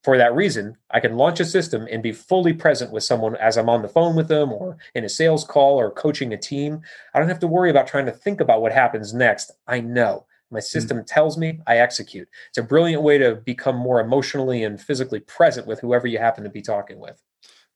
for 0.03 0.19
that 0.19 0.35
reason, 0.35 0.77
I 0.91 0.99
can 0.99 1.17
launch 1.17 1.39
a 1.39 1.45
system 1.45 1.87
and 1.89 2.03
be 2.03 2.11
fully 2.11 2.53
present 2.53 2.91
with 2.91 3.03
someone 3.03 3.35
as 3.37 3.57
I'm 3.57 3.69
on 3.69 3.81
the 3.81 3.89
phone 3.89 4.15
with 4.15 4.27
them 4.27 4.53
or 4.53 4.77
in 4.93 5.03
a 5.03 5.09
sales 5.09 5.43
call 5.43 5.79
or 5.79 5.89
coaching 5.89 6.31
a 6.31 6.37
team. 6.37 6.81
I 7.15 7.19
don't 7.19 7.27
have 7.27 7.39
to 7.39 7.47
worry 7.47 7.71
about 7.71 7.87
trying 7.87 8.05
to 8.05 8.11
think 8.11 8.39
about 8.39 8.61
what 8.61 8.71
happens 8.71 9.15
next. 9.15 9.51
I 9.67 9.79
know. 9.79 10.26
My 10.51 10.59
hmm. 10.59 10.63
system 10.63 10.97
mm. 10.99 11.05
tells 11.05 11.37
me, 11.37 11.59
I 11.67 11.77
execute. 11.77 12.27
It's 12.49 12.57
a 12.57 12.63
brilliant 12.63 13.03
way 13.03 13.17
to 13.17 13.35
become 13.35 13.75
more 13.75 13.99
emotionally 13.99 14.63
and 14.63 14.79
physically 14.79 15.19
present 15.19 15.67
with 15.67 15.79
whoever 15.79 16.07
you 16.07 16.19
happen 16.19 16.43
to 16.43 16.49
be 16.49 16.61
talking 16.61 16.99
with. 16.99 17.21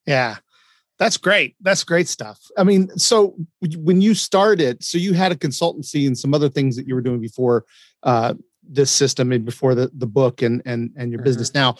Yeah. 0.06 0.36
That's 0.98 1.16
great. 1.16 1.56
That's 1.60 1.84
great 1.84 2.06
stuff. 2.06 2.38
I 2.56 2.64
mean, 2.64 2.96
so 2.96 3.36
when 3.76 4.00
you 4.00 4.14
started, 4.14 4.84
so 4.84 4.98
you 4.98 5.14
had 5.14 5.32
a 5.32 5.36
consultancy 5.36 6.06
and 6.06 6.16
some 6.16 6.32
other 6.32 6.48
things 6.48 6.76
that 6.76 6.86
you 6.86 6.94
were 6.94 7.00
doing 7.00 7.20
before 7.20 7.64
uh, 8.04 8.34
this 8.62 8.90
system 8.90 9.32
and 9.32 9.44
before 9.44 9.74
the, 9.74 9.90
the 9.94 10.06
book 10.06 10.42
and 10.42 10.62
and 10.64 10.92
and 10.96 11.10
your 11.10 11.18
mm-hmm. 11.18 11.24
business 11.24 11.54
now. 11.54 11.76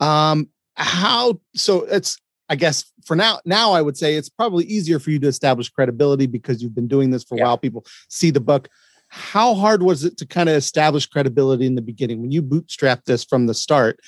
Um, 0.00 0.50
how 0.74 1.40
so 1.54 1.84
it's 1.84 2.18
I 2.48 2.56
guess 2.56 2.92
for 3.04 3.14
now, 3.16 3.40
now 3.44 3.72
I 3.72 3.82
would 3.82 3.96
say 3.96 4.14
it's 4.14 4.28
probably 4.28 4.64
easier 4.66 4.98
for 4.98 5.10
you 5.10 5.18
to 5.20 5.28
establish 5.28 5.68
credibility 5.68 6.26
because 6.26 6.62
you've 6.62 6.74
been 6.74 6.88
doing 6.88 7.10
this 7.10 7.24
for 7.24 7.34
a 7.34 7.38
yeah. 7.38 7.44
while. 7.44 7.58
People 7.58 7.84
see 8.08 8.30
the 8.30 8.40
book 8.40 8.68
how 9.08 9.54
hard 9.54 9.82
was 9.82 10.04
it 10.04 10.16
to 10.18 10.26
kind 10.26 10.48
of 10.48 10.54
establish 10.56 11.06
credibility 11.06 11.66
in 11.66 11.74
the 11.74 11.82
beginning? 11.82 12.20
When 12.20 12.30
you 12.30 12.42
bootstrapped 12.42 13.04
this 13.04 13.24
from 13.24 13.46
the 13.46 13.54
start 13.54 14.00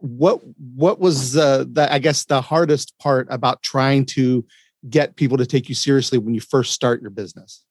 what 0.00 0.40
what 0.76 0.98
was 0.98 1.36
uh, 1.36 1.64
the 1.70 1.92
i 1.92 1.98
guess 1.98 2.24
the 2.24 2.40
hardest 2.40 2.98
part 2.98 3.26
about 3.30 3.62
trying 3.62 4.04
to 4.04 4.44
get 4.88 5.16
people 5.16 5.36
to 5.36 5.46
take 5.46 5.68
you 5.68 5.74
seriously 5.74 6.18
when 6.18 6.34
you 6.34 6.40
first 6.40 6.72
start 6.72 7.02
your 7.02 7.10
business? 7.10 7.64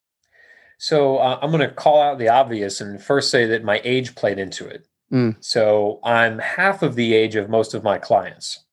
So 0.78 1.18
uh, 1.18 1.40
i'm 1.42 1.52
going 1.52 1.68
to 1.68 1.74
call 1.74 2.02
out 2.02 2.20
the 2.20 2.30
obvious 2.30 2.82
and 2.82 3.02
first 3.02 3.32
say 3.32 3.46
that 3.48 3.64
my 3.64 3.82
age 3.84 4.16
played 4.16 4.40
into 4.40 4.68
it. 4.68 4.86
Mm. 5.12 5.38
so 5.40 6.00
i'm 6.04 6.38
half 6.38 6.84
of 6.84 6.94
the 6.94 7.16
age 7.16 7.36
of 7.36 7.50
most 7.50 7.74
of 7.74 7.84
my 7.84 7.98
clients 7.98 8.64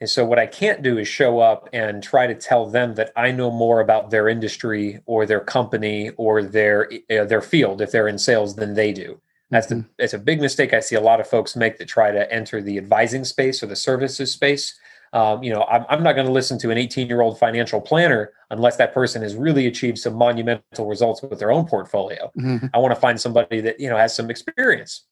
and 0.00 0.08
so 0.08 0.24
what 0.24 0.38
I 0.38 0.46
can't 0.46 0.82
do 0.82 0.98
is 0.98 1.08
show 1.08 1.40
up 1.40 1.68
and 1.72 2.02
try 2.02 2.26
to 2.26 2.34
tell 2.34 2.66
them 2.66 2.94
that 2.94 3.12
I 3.16 3.32
know 3.32 3.50
more 3.50 3.80
about 3.80 4.10
their 4.10 4.28
industry 4.28 5.00
or 5.06 5.26
their 5.26 5.40
company 5.40 6.10
or 6.10 6.42
their 6.42 6.88
uh, 7.10 7.24
their 7.24 7.42
field 7.42 7.80
if 7.80 7.90
they're 7.90 8.08
in 8.08 8.18
sales 8.18 8.54
than 8.54 8.74
they 8.74 8.92
do. 8.92 9.20
That's 9.50 9.66
mm-hmm. 9.66 9.88
the 9.96 10.04
it's 10.04 10.14
a 10.14 10.18
big 10.18 10.40
mistake 10.40 10.72
I 10.72 10.80
see 10.80 10.94
a 10.94 11.00
lot 11.00 11.20
of 11.20 11.26
folks 11.26 11.56
make 11.56 11.78
that 11.78 11.88
try 11.88 12.12
to 12.12 12.32
enter 12.32 12.62
the 12.62 12.78
advising 12.78 13.24
space 13.24 13.62
or 13.62 13.66
the 13.66 13.76
services 13.76 14.30
space. 14.30 14.78
Um, 15.14 15.42
you 15.42 15.52
know, 15.52 15.64
I'm, 15.64 15.86
I'm 15.88 16.02
not 16.02 16.12
going 16.12 16.26
to 16.26 16.32
listen 16.32 16.58
to 16.58 16.70
an 16.70 16.78
18 16.78 17.08
year 17.08 17.22
old 17.22 17.38
financial 17.38 17.80
planner 17.80 18.30
unless 18.50 18.76
that 18.76 18.94
person 18.94 19.22
has 19.22 19.34
really 19.34 19.66
achieved 19.66 19.98
some 19.98 20.14
monumental 20.14 20.86
results 20.86 21.22
with 21.22 21.38
their 21.40 21.50
own 21.50 21.66
portfolio. 21.66 22.30
Mm-hmm. 22.38 22.66
I 22.72 22.78
want 22.78 22.94
to 22.94 23.00
find 23.00 23.20
somebody 23.20 23.60
that 23.62 23.80
you 23.80 23.88
know 23.88 23.96
has 23.96 24.14
some 24.14 24.30
experience. 24.30 25.04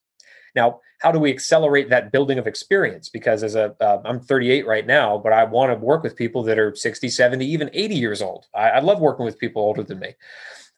Now, 0.57 0.81
how 1.01 1.13
do 1.13 1.19
we 1.19 1.31
accelerate 1.31 1.91
that 1.91 2.11
building 2.11 2.39
of 2.39 2.47
experience? 2.47 3.09
Because 3.11 3.43
as 3.43 3.55
a, 3.55 3.77
uh, 3.81 4.19
38 4.19 4.67
right 4.67 4.87
now, 4.87 5.19
but 5.19 5.33
I 5.33 5.45
want 5.45 5.71
to 5.71 5.77
work 5.77 6.03
with 6.03 6.17
people 6.17 6.43
that 6.45 6.59
are 6.59 6.75
60, 6.75 7.09
70, 7.09 7.45
even 7.45 7.71
80 7.73 7.95
years 7.95 8.23
old. 8.23 8.47
I, 8.55 8.71
I 8.71 8.79
love 8.81 8.99
working 8.99 9.27
with 9.27 9.39
people 9.39 9.63
older 9.63 9.83
than 9.83 9.99
me. 9.99 10.15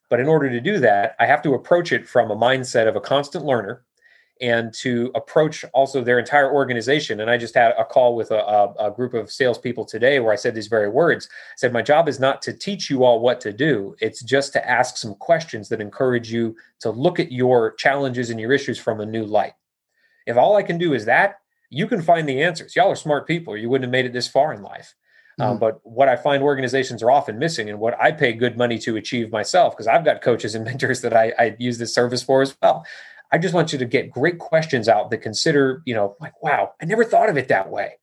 But 0.09 0.19
in 0.19 0.27
order 0.27 0.49
to 0.49 0.59
do 0.59 0.79
that, 0.79 1.15
I 1.19 1.25
have 1.25 1.41
to 1.43 1.53
approach 1.53 1.91
it 1.91 2.07
from 2.07 2.31
a 2.31 2.35
mindset 2.35 2.87
of 2.87 2.95
a 2.95 3.01
constant 3.01 3.45
learner 3.45 3.85
and 4.41 4.73
to 4.73 5.11
approach 5.15 5.65
also 5.73 6.01
their 6.01 6.17
entire 6.17 6.51
organization. 6.51 7.19
And 7.19 7.29
I 7.29 7.37
just 7.37 7.53
had 7.53 7.73
a 7.77 7.83
call 7.83 8.15
with 8.15 8.31
a, 8.31 8.39
a, 8.39 8.87
a, 8.87 8.91
group 8.91 9.13
of 9.13 9.29
salespeople 9.29 9.83
today 9.85 10.19
where 10.19 10.31
I 10.31 10.37
said 10.37 10.55
these 10.55 10.67
very 10.67 10.89
words. 10.89 11.27
I 11.29 11.55
said, 11.57 11.73
My 11.73 11.81
job 11.81 12.07
is 12.07 12.19
not 12.19 12.41
to 12.43 12.53
teach 12.53 12.89
you 12.89 13.03
all 13.03 13.19
what 13.19 13.41
to 13.41 13.51
do, 13.51 13.95
it's 13.99 14.23
just 14.23 14.53
to 14.53 14.69
ask 14.69 14.97
some 14.97 15.15
questions 15.15 15.67
that 15.69 15.81
encourage 15.81 16.31
you 16.31 16.55
to 16.79 16.89
look 16.89 17.19
at 17.19 17.31
your 17.31 17.73
challenges 17.73 18.29
and 18.29 18.39
your 18.39 18.53
issues 18.53 18.79
from 18.79 19.01
a 19.01 19.05
new 19.05 19.25
light. 19.25 19.53
If 20.29 20.37
all 20.37 20.55
I 20.55 20.63
can 20.63 20.77
do 20.77 20.93
is 20.93 21.05
that, 21.05 21.39
you 21.69 21.87
can 21.87 22.01
find 22.01 22.27
the 22.27 22.41
answers. 22.41 22.75
Y'all 22.75 22.89
are 22.89 22.95
smart 22.95 23.27
people, 23.27 23.57
you 23.57 23.69
wouldn't 23.69 23.85
have 23.85 23.91
made 23.91 24.05
it 24.05 24.13
this 24.13 24.27
far 24.27 24.53
in 24.53 24.61
life. 24.61 24.95
Um, 25.39 25.57
mm. 25.57 25.59
but 25.59 25.79
what 25.83 26.09
I 26.09 26.15
find 26.15 26.43
organizations 26.43 27.01
are 27.03 27.11
often 27.11 27.39
missing, 27.39 27.69
and 27.69 27.79
what 27.79 27.99
I 27.99 28.11
pay 28.11 28.33
good 28.33 28.57
money 28.57 28.77
to 28.79 28.95
achieve 28.95 29.31
myself, 29.31 29.75
because 29.75 29.87
I've 29.87 30.05
got 30.05 30.21
coaches 30.21 30.55
and 30.55 30.65
mentors 30.69 31.01
that 31.01 31.13
I, 31.13 31.33
I 31.37 31.55
use 31.59 31.77
this 31.77 31.93
service 31.93 32.23
for 32.23 32.41
as 32.41 32.55
well. 32.61 32.85
I 33.31 33.37
just 33.37 33.53
want 33.53 33.71
you 33.71 33.79
to 33.79 33.85
get 33.85 34.09
great 34.09 34.39
questions 34.39 34.87
out 34.87 35.11
that 35.11 35.19
consider, 35.19 35.83
you 35.85 35.93
know, 35.93 36.15
like, 36.19 36.41
wow, 36.41 36.73
I 36.81 36.85
never 36.85 37.03
thought 37.03 37.29
of 37.29 37.37
it 37.37 37.47
that 37.49 37.69
way 37.69 37.98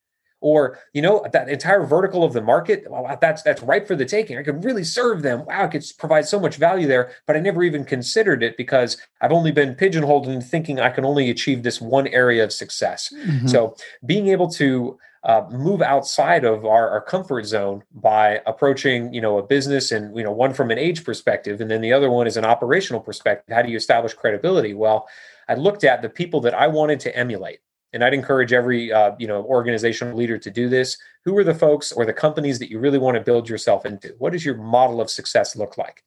or 0.46 0.78
you 0.92 1.02
know 1.02 1.26
that 1.32 1.48
entire 1.48 1.84
vertical 1.84 2.22
of 2.22 2.32
the 2.32 2.40
market 2.40 2.88
well, 2.88 3.18
that's 3.20 3.42
that's 3.42 3.62
ripe 3.62 3.86
for 3.86 3.96
the 3.96 4.04
taking. 4.04 4.38
I 4.38 4.44
could 4.44 4.64
really 4.64 4.84
serve 4.84 5.22
them. 5.22 5.44
Wow 5.44 5.64
i 5.64 5.66
could 5.66 5.84
provide 5.98 6.26
so 6.26 6.38
much 6.38 6.56
value 6.56 6.86
there 6.86 7.10
but 7.26 7.36
i 7.36 7.40
never 7.40 7.62
even 7.64 7.84
considered 7.84 8.42
it 8.42 8.56
because 8.56 8.96
i've 9.20 9.32
only 9.32 9.50
been 9.50 9.74
pigeonholed 9.74 10.28
in 10.28 10.40
thinking 10.40 10.78
i 10.78 10.90
can 10.90 11.04
only 11.04 11.30
achieve 11.30 11.62
this 11.62 11.80
one 11.80 12.06
area 12.08 12.44
of 12.44 12.52
success. 12.52 13.12
Mm-hmm. 13.12 13.48
so 13.48 13.76
being 14.04 14.28
able 14.28 14.48
to 14.50 14.98
uh, 15.24 15.44
move 15.50 15.82
outside 15.82 16.44
of 16.44 16.64
our, 16.64 16.88
our 16.88 17.00
comfort 17.00 17.44
zone 17.46 17.82
by 17.94 18.40
approaching 18.46 19.12
you 19.12 19.20
know 19.20 19.38
a 19.38 19.42
business 19.42 19.90
and 19.90 20.16
you 20.16 20.22
know 20.22 20.30
one 20.30 20.54
from 20.54 20.70
an 20.70 20.78
age 20.78 21.04
perspective 21.04 21.60
and 21.60 21.68
then 21.68 21.80
the 21.80 21.92
other 21.92 22.10
one 22.10 22.26
is 22.28 22.36
an 22.36 22.44
operational 22.44 23.00
perspective 23.00 23.52
how 23.52 23.62
do 23.62 23.70
you 23.70 23.76
establish 23.76 24.14
credibility? 24.14 24.74
Well 24.74 25.08
i 25.48 25.54
looked 25.54 25.84
at 25.84 26.02
the 26.02 26.08
people 26.08 26.40
that 26.42 26.54
i 26.54 26.66
wanted 26.68 27.00
to 27.00 27.16
emulate 27.16 27.60
and 27.92 28.04
I'd 28.04 28.14
encourage 28.14 28.52
every 28.52 28.92
uh, 28.92 29.12
you 29.18 29.26
know 29.26 29.44
organizational 29.44 30.16
leader 30.16 30.38
to 30.38 30.50
do 30.50 30.68
this. 30.68 30.98
Who 31.24 31.36
are 31.38 31.44
the 31.44 31.54
folks 31.54 31.92
or 31.92 32.04
the 32.04 32.12
companies 32.12 32.58
that 32.58 32.70
you 32.70 32.78
really 32.78 32.98
want 32.98 33.16
to 33.16 33.22
build 33.22 33.48
yourself 33.48 33.86
into? 33.86 34.14
What 34.18 34.32
does 34.32 34.44
your 34.44 34.56
model 34.56 35.00
of 35.00 35.10
success 35.10 35.56
look 35.56 35.78
like? 35.78 36.04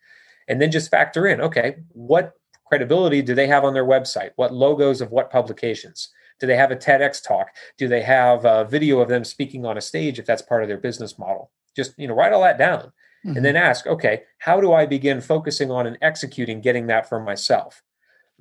And 0.47 0.61
then 0.61 0.71
just 0.71 0.89
factor 0.89 1.27
in, 1.27 1.41
okay, 1.41 1.77
what 1.89 2.33
credibility 2.65 3.21
do 3.21 3.35
they 3.35 3.47
have 3.47 3.63
on 3.63 3.73
their 3.73 3.85
website? 3.85 4.31
What 4.35 4.53
logos 4.53 5.01
of 5.01 5.11
what 5.11 5.31
publications? 5.31 6.09
Do 6.39 6.47
they 6.47 6.55
have 6.55 6.71
a 6.71 6.75
TEDx 6.75 7.21
talk? 7.23 7.49
Do 7.77 7.87
they 7.87 8.01
have 8.01 8.45
a 8.45 8.65
video 8.65 8.99
of 8.99 9.09
them 9.09 9.23
speaking 9.23 9.65
on 9.65 9.77
a 9.77 9.81
stage 9.81 10.19
if 10.19 10.25
that's 10.25 10.41
part 10.41 10.63
of 10.63 10.69
their 10.69 10.77
business 10.77 11.19
model? 11.19 11.51
Just 11.75 11.97
you 11.97 12.07
know, 12.07 12.15
write 12.15 12.33
all 12.33 12.41
that 12.43 12.57
down. 12.57 12.91
Mm-hmm. 13.25 13.35
And 13.35 13.45
then 13.45 13.55
ask, 13.57 13.85
okay, 13.85 14.23
how 14.37 14.61
do 14.61 14.71
I 14.71 14.85
begin 14.85 15.19
focusing 15.19 15.71
on 15.71 15.85
and 15.85 15.97
executing 16.01 16.61
getting 16.61 16.87
that 16.87 17.09
for 17.09 17.19
myself? 17.19 17.83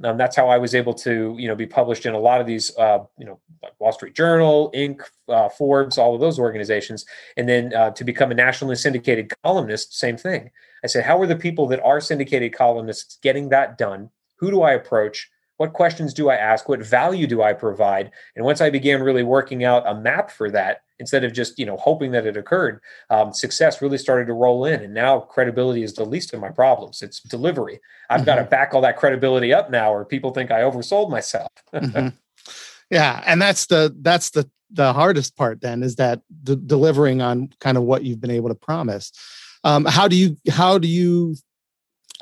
Um, 0.05 0.17
that's 0.17 0.37
how 0.37 0.49
I 0.49 0.59
was 0.59 0.75
able 0.75 0.95
to, 0.95 1.35
you 1.38 1.49
know, 1.49 1.57
be 1.57 1.67
published 1.67 2.07
in 2.07 2.14
a 2.14 2.19
lot 2.19 2.40
of 2.40 2.47
these, 2.47 2.76
uh, 2.78 3.00
you 3.19 3.26
know, 3.26 3.40
like 3.62 3.73
Wall 3.81 3.93
Street 3.93 4.14
Journal, 4.14 4.71
Inc., 4.75 5.00
uh, 5.28 5.49
Forbes, 5.49 5.99
all 5.99 6.14
of 6.14 6.21
those 6.21 6.38
organizations, 6.38 7.05
and 7.37 7.49
then 7.49 7.75
uh, 7.75 7.90
to 7.90 8.05
become 8.05 8.31
a 8.31 8.35
nationally 8.35 8.76
syndicated 8.76 9.33
columnist, 9.43 9.99
same 9.99 10.17
thing. 10.17 10.50
I 10.85 10.87
said, 10.87 11.05
how 11.05 11.21
are 11.21 11.26
the 11.26 11.37
people 11.37 11.67
that 11.69 11.83
are 11.83 12.00
syndicated 12.00 12.52
columnists 12.52 13.19
getting 13.23 13.49
that 13.49 13.78
done? 13.78 14.11
Who 14.37 14.50
do 14.50 14.62
I 14.62 14.73
approach? 14.73 15.28
What 15.57 15.73
questions 15.73 16.14
do 16.14 16.31
I 16.31 16.37
ask? 16.37 16.69
What 16.69 16.81
value 16.81 17.26
do 17.26 17.43
I 17.43 17.52
provide? 17.52 18.12
And 18.37 18.45
once 18.45 18.61
I 18.61 18.71
began 18.71 19.02
really 19.02 19.25
working 19.25 19.64
out 19.64 19.88
a 19.88 20.00
map 20.00 20.31
for 20.31 20.50
that, 20.52 20.83
instead 20.99 21.25
of 21.25 21.33
just 21.33 21.59
you 21.59 21.67
know 21.67 21.76
hoping 21.76 22.12
that 22.12 22.26
it 22.26 22.37
occurred, 22.37 22.81
um, 23.11 23.33
success 23.33 23.81
really 23.83 23.99
started 23.99 24.26
to 24.26 24.33
roll 24.33 24.64
in. 24.64 24.83
And 24.83 24.95
now 24.95 25.21
credibility 25.21 25.83
is 25.83 25.95
the 25.95 26.05
least 26.05 26.33
of 26.35 26.40
my 26.40 26.50
problems. 26.50 27.02
It's 27.02 27.21
delivery. 27.21 27.81
I've 28.11 28.21
mm-hmm. 28.21 28.26
got 28.26 28.35
to 28.37 28.45
back 28.45 28.75
all 28.75 28.81
that 28.83 28.97
credibility 28.97 29.52
up 29.52 29.71
now, 29.71 29.93
or 29.93 30.05
people 30.05 30.33
think 30.33 30.50
I 30.50 30.61
oversold 30.61 31.11
myself. 31.11 31.50
mm-hmm. 31.75 32.09
Yeah, 32.90 33.23
and 33.26 33.40
that's 33.40 33.67
the 33.67 33.95
that's 34.00 34.31
the 34.31 34.49
the 34.71 34.93
hardest 34.93 35.37
part. 35.37 35.61
Then 35.61 35.83
is 35.83 35.97
that 35.97 36.21
d- 36.43 36.61
delivering 36.67 37.23
on 37.23 37.50
kind 37.61 37.76
of 37.76 37.85
what 37.85 38.05
you've 38.05 38.21
been 38.21 38.31
able 38.31 38.49
to 38.49 38.55
promise. 38.55 39.12
Um, 39.64 39.85
how 39.85 40.09
do 40.09 40.17
you 40.17 40.37
how 40.50 40.78
do 40.78 40.88
you 40.88 41.37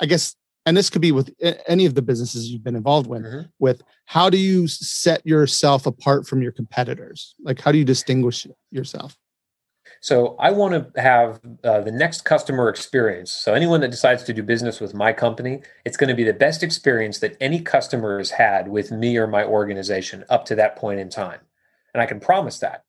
I 0.01 0.05
guess 0.05 0.35
and 0.67 0.75
this 0.75 0.89
could 0.89 1.01
be 1.01 1.13
with 1.13 1.33
any 1.67 1.85
of 1.85 1.95
the 1.95 2.01
businesses 2.01 2.49
you've 2.49 2.63
been 2.63 2.75
involved 2.75 3.07
with 3.07 3.23
mm-hmm. 3.23 3.47
with 3.57 3.81
how 4.05 4.29
do 4.29 4.37
you 4.37 4.67
set 4.67 5.25
yourself 5.25 5.85
apart 5.85 6.27
from 6.27 6.41
your 6.41 6.51
competitors 6.51 7.33
like 7.39 7.59
how 7.59 7.71
do 7.71 7.77
you 7.77 7.85
distinguish 7.85 8.45
yourself 8.71 9.17
So 10.01 10.35
I 10.39 10.51
want 10.51 10.93
to 10.93 11.01
have 11.01 11.39
uh, 11.63 11.81
the 11.81 11.91
next 11.91 12.21
customer 12.23 12.69
experience. 12.69 13.31
So 13.31 13.53
anyone 13.53 13.81
that 13.81 13.89
decides 13.89 14.23
to 14.23 14.33
do 14.33 14.43
business 14.43 14.79
with 14.79 14.93
my 14.93 15.11
company, 15.11 15.61
it's 15.85 15.97
going 15.97 16.09
to 16.09 16.15
be 16.15 16.23
the 16.23 16.33
best 16.33 16.61
experience 16.61 17.19
that 17.19 17.35
any 17.41 17.59
customer 17.59 18.19
has 18.19 18.31
had 18.31 18.67
with 18.67 18.91
me 18.91 19.17
or 19.17 19.27
my 19.27 19.43
organization 19.43 20.23
up 20.29 20.45
to 20.45 20.55
that 20.55 20.75
point 20.75 20.99
in 20.99 21.09
time. 21.09 21.39
And 21.93 22.01
I 22.01 22.05
can 22.05 22.19
promise 22.19 22.59
that. 22.59 22.83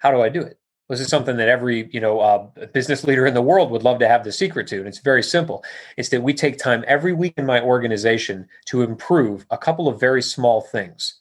How 0.00 0.10
do 0.10 0.20
I 0.20 0.28
do 0.28 0.40
it? 0.40 0.58
This 0.92 1.00
is 1.00 1.08
something 1.08 1.38
that 1.38 1.48
every 1.48 1.88
you 1.90 2.00
know 2.00 2.20
uh, 2.20 2.46
business 2.74 3.02
leader 3.02 3.24
in 3.24 3.32
the 3.32 3.40
world 3.40 3.70
would 3.70 3.82
love 3.82 3.98
to 4.00 4.08
have 4.08 4.24
the 4.24 4.30
secret 4.30 4.66
to, 4.66 4.76
and 4.76 4.86
it's 4.86 4.98
very 4.98 5.22
simple. 5.22 5.64
It's 5.96 6.10
that 6.10 6.22
we 6.22 6.34
take 6.34 6.58
time 6.58 6.84
every 6.86 7.14
week 7.14 7.32
in 7.38 7.46
my 7.46 7.62
organization 7.62 8.46
to 8.66 8.82
improve 8.82 9.46
a 9.50 9.56
couple 9.56 9.88
of 9.88 9.98
very 9.98 10.20
small 10.20 10.60
things. 10.60 11.14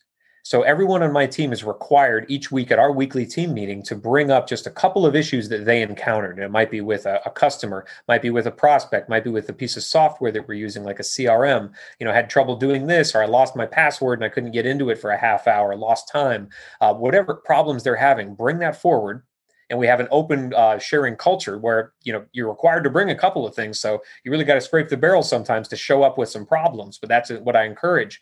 So 0.43 0.63
everyone 0.63 1.03
on 1.03 1.13
my 1.13 1.25
team 1.25 1.53
is 1.53 1.63
required 1.63 2.25
each 2.27 2.51
week 2.51 2.69
at 2.69 2.79
our 2.79 2.91
weekly 2.91 3.25
team 3.25 3.53
meeting 3.53 3.81
to 3.83 3.95
bring 3.95 4.29
up 4.29 4.45
just 4.45 4.67
a 4.67 4.71
couple 4.71 5.05
of 5.05 5.15
issues 5.15 5.47
that 5.47 5.63
they 5.63 5.81
encountered. 5.81 6.35
And 6.35 6.43
it 6.43 6.51
might 6.51 6.69
be 6.69 6.81
with 6.81 7.05
a, 7.05 7.21
a, 7.25 7.29
customer, 7.29 7.85
might 8.09 8.21
be 8.21 8.31
with 8.31 8.47
a 8.47 8.51
prospect, 8.51 9.07
might 9.07 9.23
be 9.23 9.29
with 9.29 9.47
a 9.47 9.53
piece 9.53 9.77
of 9.77 9.83
software 9.83 10.33
that 10.33 10.47
we're 10.49 10.55
using, 10.55 10.83
like 10.83 10.99
a 10.99 11.03
CRM. 11.03 11.71
You 11.99 12.05
know, 12.05 12.11
had 12.11 12.29
trouble 12.29 12.57
doing 12.57 12.87
this, 12.87 13.15
or 13.15 13.23
I 13.23 13.27
lost 13.27 13.55
my 13.55 13.65
password 13.65 14.19
and 14.19 14.25
I 14.25 14.29
couldn't 14.29 14.51
get 14.51 14.65
into 14.65 14.89
it 14.89 14.97
for 14.99 15.11
a 15.11 15.17
half 15.17 15.47
hour, 15.47 15.73
lost 15.77 16.09
time. 16.09 16.49
Uh, 16.81 16.93
whatever 16.93 17.35
problems 17.35 17.83
they're 17.83 17.95
having, 17.95 18.35
bring 18.35 18.59
that 18.59 18.75
forward. 18.81 19.23
And 19.71 19.79
we 19.79 19.87
have 19.87 19.99
an 19.99 20.07
open 20.11 20.53
uh, 20.53 20.77
sharing 20.77 21.15
culture 21.15 21.57
where 21.57 21.93
you 22.03 22.13
know 22.13 22.23
you're 22.33 22.49
required 22.49 22.83
to 22.83 22.91
bring 22.91 23.09
a 23.09 23.15
couple 23.15 23.47
of 23.47 23.55
things. 23.55 23.79
So 23.79 24.03
you 24.23 24.31
really 24.31 24.43
got 24.43 24.55
to 24.55 24.61
scrape 24.61 24.89
the 24.89 24.97
barrel 24.97 25.23
sometimes 25.23 25.67
to 25.69 25.75
show 25.75 26.03
up 26.03 26.19
with 26.19 26.29
some 26.29 26.45
problems. 26.45 26.99
But 26.99 27.09
that's 27.09 27.31
what 27.31 27.55
I 27.55 27.65
encourage 27.65 28.21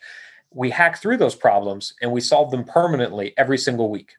we 0.52 0.70
hack 0.70 1.02
through 1.02 1.18
those 1.18 1.36
problems 1.36 1.94
and 2.02 2.12
we 2.12 2.22
solve 2.22 2.52
them 2.52 2.64
permanently 2.64 3.34
every 3.38 3.58
single 3.58 3.90
week. 3.90 4.14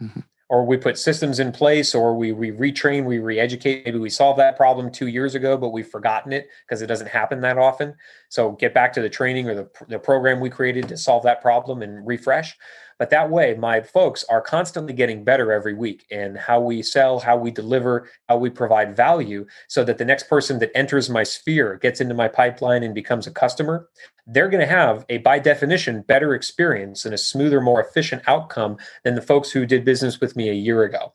Mm-hmm. 0.00 0.20
Or 0.50 0.64
we 0.64 0.76
put 0.76 0.98
systems 0.98 1.40
in 1.40 1.52
place, 1.52 1.94
or 1.94 2.14
we, 2.14 2.32
we 2.32 2.52
retrain, 2.52 3.06
we 3.06 3.18
re 3.18 3.40
educate. 3.40 3.86
Maybe 3.86 3.98
we 3.98 4.10
solved 4.10 4.38
that 4.38 4.56
problem 4.56 4.90
two 4.90 5.08
years 5.08 5.34
ago, 5.34 5.56
but 5.56 5.70
we've 5.70 5.88
forgotten 5.88 6.32
it 6.34 6.48
because 6.66 6.82
it 6.82 6.86
doesn't 6.86 7.08
happen 7.08 7.40
that 7.40 7.56
often. 7.56 7.94
So 8.28 8.52
get 8.52 8.74
back 8.74 8.92
to 8.92 9.00
the 9.00 9.08
training 9.08 9.48
or 9.48 9.54
the, 9.54 9.70
the 9.88 9.98
program 9.98 10.40
we 10.40 10.50
created 10.50 10.86
to 10.88 10.98
solve 10.98 11.22
that 11.24 11.40
problem 11.40 11.80
and 11.80 12.06
refresh. 12.06 12.56
But 12.98 13.10
that 13.10 13.30
way, 13.30 13.54
my 13.54 13.80
folks 13.80 14.24
are 14.28 14.40
constantly 14.40 14.92
getting 14.92 15.24
better 15.24 15.52
every 15.52 15.74
week 15.74 16.06
in 16.10 16.36
how 16.36 16.60
we 16.60 16.82
sell, 16.82 17.18
how 17.18 17.36
we 17.36 17.50
deliver, 17.50 18.08
how 18.28 18.36
we 18.36 18.50
provide 18.50 18.96
value, 18.96 19.46
so 19.68 19.84
that 19.84 19.98
the 19.98 20.04
next 20.04 20.28
person 20.28 20.58
that 20.60 20.76
enters 20.76 21.10
my 21.10 21.22
sphere, 21.22 21.76
gets 21.76 22.00
into 22.00 22.14
my 22.14 22.28
pipeline, 22.28 22.82
and 22.82 22.94
becomes 22.94 23.26
a 23.26 23.32
customer, 23.32 23.88
they're 24.26 24.48
going 24.48 24.60
to 24.60 24.72
have 24.72 25.04
a, 25.08 25.18
by 25.18 25.38
definition, 25.38 26.02
better 26.02 26.34
experience 26.34 27.04
and 27.04 27.14
a 27.14 27.18
smoother, 27.18 27.60
more 27.60 27.82
efficient 27.82 28.22
outcome 28.26 28.76
than 29.02 29.14
the 29.14 29.22
folks 29.22 29.50
who 29.50 29.66
did 29.66 29.84
business 29.84 30.20
with 30.20 30.36
me 30.36 30.48
a 30.48 30.54
year 30.54 30.82
ago. 30.84 31.14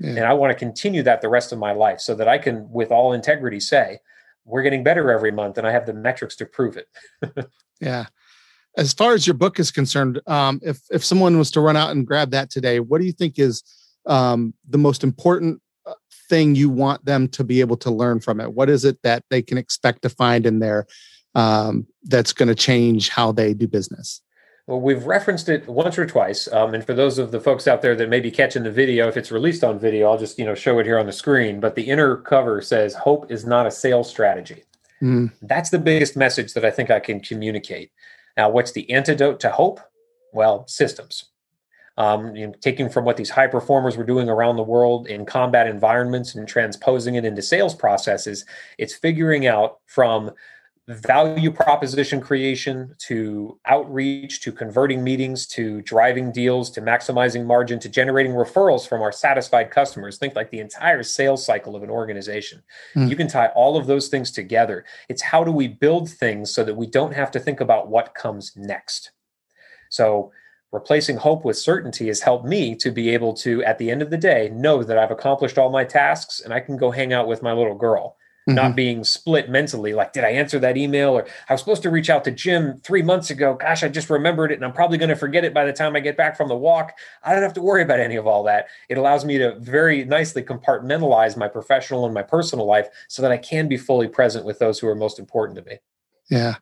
Yeah. 0.00 0.10
And 0.10 0.20
I 0.20 0.34
want 0.34 0.52
to 0.52 0.58
continue 0.58 1.02
that 1.02 1.20
the 1.20 1.28
rest 1.28 1.52
of 1.52 1.58
my 1.58 1.72
life 1.72 2.00
so 2.00 2.14
that 2.14 2.28
I 2.28 2.38
can, 2.38 2.70
with 2.70 2.92
all 2.92 3.12
integrity, 3.12 3.58
say, 3.58 3.98
we're 4.44 4.62
getting 4.62 4.84
better 4.84 5.10
every 5.10 5.32
month 5.32 5.58
and 5.58 5.66
I 5.66 5.72
have 5.72 5.86
the 5.86 5.92
metrics 5.92 6.36
to 6.36 6.46
prove 6.46 6.76
it. 6.76 6.88
yeah 7.80 8.06
as 8.76 8.92
far 8.92 9.14
as 9.14 9.26
your 9.26 9.34
book 9.34 9.58
is 9.58 9.70
concerned, 9.70 10.20
um, 10.26 10.60
if 10.62 10.80
if 10.90 11.04
someone 11.04 11.38
was 11.38 11.50
to 11.52 11.60
run 11.60 11.76
out 11.76 11.90
and 11.90 12.06
grab 12.06 12.30
that 12.30 12.50
today, 12.50 12.80
what 12.80 13.00
do 13.00 13.06
you 13.06 13.12
think 13.12 13.38
is 13.38 13.62
um, 14.06 14.54
the 14.68 14.78
most 14.78 15.02
important 15.02 15.60
uh, 15.86 15.94
thing 16.28 16.54
you 16.54 16.70
want 16.70 17.04
them 17.04 17.28
to 17.28 17.44
be 17.44 17.60
able 17.60 17.76
to 17.78 17.90
learn 17.90 18.20
from 18.20 18.40
it? 18.40 18.52
What 18.52 18.70
is 18.70 18.84
it 18.84 18.98
that 19.02 19.24
they 19.30 19.42
can 19.42 19.58
expect 19.58 20.02
to 20.02 20.08
find 20.08 20.46
in 20.46 20.58
there 20.60 20.86
um, 21.34 21.86
that's 22.04 22.32
going 22.32 22.48
to 22.48 22.54
change 22.54 23.08
how 23.08 23.32
they 23.32 23.54
do 23.54 23.66
business? 23.66 24.22
Well, 24.68 24.80
we've 24.80 25.06
referenced 25.06 25.48
it 25.48 25.66
once 25.66 25.98
or 25.98 26.04
twice, 26.04 26.46
um, 26.52 26.74
and 26.74 26.84
for 26.84 26.92
those 26.92 27.16
of 27.16 27.30
the 27.30 27.40
folks 27.40 27.66
out 27.66 27.80
there 27.80 27.96
that 27.96 28.10
may 28.10 28.20
be 28.20 28.30
catching 28.30 28.64
the 28.64 28.70
video, 28.70 29.08
if 29.08 29.16
it's 29.16 29.32
released 29.32 29.64
on 29.64 29.78
video, 29.78 30.10
I'll 30.10 30.18
just 30.18 30.38
you 30.38 30.44
know 30.44 30.54
show 30.54 30.78
it 30.78 30.84
here 30.84 30.98
on 30.98 31.06
the 31.06 31.12
screen. 31.12 31.58
But 31.58 31.74
the 31.74 31.84
inner 31.84 32.18
cover 32.18 32.60
says, 32.60 32.94
"Hope 32.94 33.32
is 33.32 33.46
not 33.46 33.66
a 33.66 33.70
sales 33.70 34.10
strategy." 34.10 34.64
Mm. 35.02 35.32
That's 35.42 35.70
the 35.70 35.78
biggest 35.78 36.16
message 36.16 36.52
that 36.52 36.64
I 36.64 36.70
think 36.70 36.90
I 36.90 37.00
can 37.00 37.20
communicate. 37.20 37.92
Now, 38.38 38.48
what's 38.48 38.70
the 38.70 38.88
antidote 38.90 39.40
to 39.40 39.50
hope? 39.50 39.80
Well, 40.32 40.66
systems. 40.68 41.24
Um, 41.96 42.36
you 42.36 42.46
know, 42.46 42.54
taking 42.60 42.88
from 42.88 43.04
what 43.04 43.16
these 43.16 43.30
high 43.30 43.48
performers 43.48 43.96
were 43.96 44.04
doing 44.04 44.28
around 44.28 44.54
the 44.54 44.62
world 44.62 45.08
in 45.08 45.26
combat 45.26 45.66
environments 45.66 46.36
and 46.36 46.46
transposing 46.46 47.16
it 47.16 47.24
into 47.24 47.42
sales 47.42 47.74
processes, 47.74 48.46
it's 48.78 48.94
figuring 48.94 49.48
out 49.48 49.80
from 49.86 50.30
value 50.88 51.50
proposition 51.50 52.18
creation 52.18 52.94
to 52.98 53.60
outreach 53.66 54.40
to 54.40 54.50
converting 54.50 55.04
meetings 55.04 55.46
to 55.46 55.82
driving 55.82 56.32
deals 56.32 56.70
to 56.70 56.80
maximizing 56.80 57.44
margin 57.44 57.78
to 57.78 57.90
generating 57.90 58.32
referrals 58.32 58.88
from 58.88 59.02
our 59.02 59.12
satisfied 59.12 59.70
customers. 59.70 60.16
Think 60.16 60.34
like 60.34 60.50
the 60.50 60.60
entire 60.60 61.02
sales 61.02 61.44
cycle 61.44 61.76
of 61.76 61.82
an 61.82 61.90
organization. 61.90 62.62
Mm. 62.94 63.10
you 63.10 63.16
can 63.16 63.28
tie 63.28 63.48
all 63.48 63.76
of 63.76 63.86
those 63.86 64.08
things 64.08 64.30
together. 64.30 64.86
It's 65.10 65.20
how 65.20 65.44
do 65.44 65.52
we 65.52 65.68
build 65.68 66.08
things 66.08 66.50
so 66.50 66.64
that 66.64 66.74
we 66.74 66.86
don't 66.86 67.12
have 67.12 67.30
to 67.32 67.40
think 67.40 67.60
about 67.60 67.88
what 67.88 68.14
comes 68.14 68.56
next. 68.56 69.10
So 69.90 70.32
replacing 70.72 71.18
hope 71.18 71.44
with 71.44 71.58
certainty 71.58 72.06
has 72.06 72.20
helped 72.20 72.46
me 72.46 72.74
to 72.76 72.90
be 72.90 73.10
able 73.10 73.34
to 73.34 73.62
at 73.64 73.76
the 73.78 73.90
end 73.90 74.02
of 74.02 74.10
the 74.10 74.18
day 74.18 74.50
know 74.52 74.82
that 74.82 74.98
i've 74.98 75.10
accomplished 75.10 75.56
all 75.56 75.70
my 75.70 75.82
tasks 75.82 76.40
and 76.40 76.52
i 76.52 76.60
can 76.60 76.76
go 76.76 76.90
hang 76.90 77.10
out 77.10 77.26
with 77.26 77.42
my 77.42 77.52
little 77.52 77.74
girl 77.74 78.17
mm-hmm. 78.48 78.56
not 78.56 78.74
being 78.74 79.04
split 79.04 79.50
mentally. 79.50 79.92
Like, 79.92 80.12
did 80.12 80.24
I 80.24 80.30
answer 80.30 80.58
that 80.58 80.76
email? 80.76 81.10
Or 81.10 81.26
I 81.48 81.52
was 81.52 81.60
supposed 81.60 81.82
to 81.82 81.90
reach 81.90 82.10
out 82.10 82.24
to 82.24 82.30
Jim 82.30 82.78
three 82.78 83.02
months 83.02 83.30
ago. 83.30 83.54
Gosh, 83.54 83.82
I 83.82 83.88
just 83.88 84.10
remembered 84.10 84.50
it 84.50 84.54
and 84.54 84.64
I'm 84.64 84.72
probably 84.72 84.98
going 84.98 85.10
to 85.10 85.16
forget 85.16 85.44
it 85.44 85.54
by 85.54 85.64
the 85.64 85.72
time 85.72 85.94
I 85.94 86.00
get 86.00 86.16
back 86.16 86.36
from 86.36 86.48
the 86.48 86.56
walk. 86.56 86.92
I 87.22 87.32
don't 87.32 87.42
have 87.42 87.54
to 87.54 87.62
worry 87.62 87.82
about 87.82 88.00
any 88.00 88.16
of 88.16 88.26
all 88.26 88.42
that. 88.44 88.68
It 88.88 88.98
allows 88.98 89.24
me 89.24 89.38
to 89.38 89.58
very 89.58 90.04
nicely 90.04 90.42
compartmentalize 90.42 91.36
my 91.36 91.48
professional 91.48 92.04
and 92.06 92.14
my 92.14 92.22
personal 92.22 92.66
life 92.66 92.88
so 93.08 93.22
that 93.22 93.30
I 93.30 93.38
can 93.38 93.68
be 93.68 93.76
fully 93.76 94.08
present 94.08 94.44
with 94.44 94.58
those 94.58 94.78
who 94.78 94.88
are 94.88 94.94
most 94.94 95.18
important 95.18 95.58
to 95.58 95.64
me. 95.70 95.78
Yeah. 96.30 96.56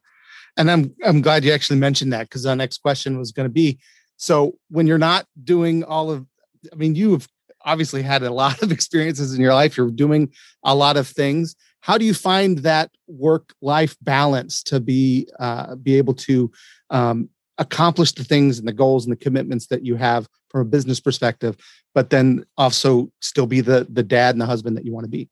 And 0.56 0.70
I'm 0.70 0.94
I'm 1.04 1.20
glad 1.20 1.44
you 1.44 1.52
actually 1.52 1.78
mentioned 1.78 2.12
that 2.12 2.28
because 2.28 2.46
our 2.46 2.56
next 2.56 2.78
question 2.78 3.18
was 3.18 3.30
going 3.30 3.44
to 3.46 3.52
be 3.52 3.78
so 4.16 4.56
when 4.70 4.86
you're 4.86 4.96
not 4.96 5.26
doing 5.44 5.84
all 5.84 6.10
of 6.10 6.26
I 6.72 6.76
mean, 6.76 6.94
you've 6.94 7.28
obviously 7.66 8.02
had 8.02 8.22
a 8.22 8.32
lot 8.32 8.62
of 8.62 8.72
experiences 8.72 9.34
in 9.34 9.40
your 9.40 9.54
life. 9.54 9.76
You're 9.76 9.90
doing 9.90 10.32
a 10.62 10.74
lot 10.74 10.96
of 10.96 11.06
things 11.06 11.56
how 11.86 11.96
do 11.96 12.04
you 12.04 12.14
find 12.14 12.58
that 12.58 12.90
work 13.06 13.54
life 13.62 13.96
balance 14.02 14.60
to 14.64 14.80
be 14.80 15.28
uh, 15.38 15.76
be 15.76 15.96
able 15.96 16.14
to 16.14 16.50
um, 16.90 17.28
accomplish 17.58 18.10
the 18.10 18.24
things 18.24 18.58
and 18.58 18.66
the 18.66 18.72
goals 18.72 19.06
and 19.06 19.12
the 19.12 19.24
commitments 19.24 19.68
that 19.68 19.84
you 19.84 19.94
have 19.94 20.28
from 20.50 20.62
a 20.62 20.64
business 20.64 20.98
perspective 20.98 21.56
but 21.94 22.10
then 22.10 22.44
also 22.58 23.08
still 23.20 23.46
be 23.46 23.60
the 23.60 23.86
the 23.88 24.02
dad 24.02 24.34
and 24.34 24.40
the 24.40 24.46
husband 24.46 24.76
that 24.76 24.84
you 24.84 24.92
want 24.92 25.04
to 25.04 25.10
be 25.10 25.28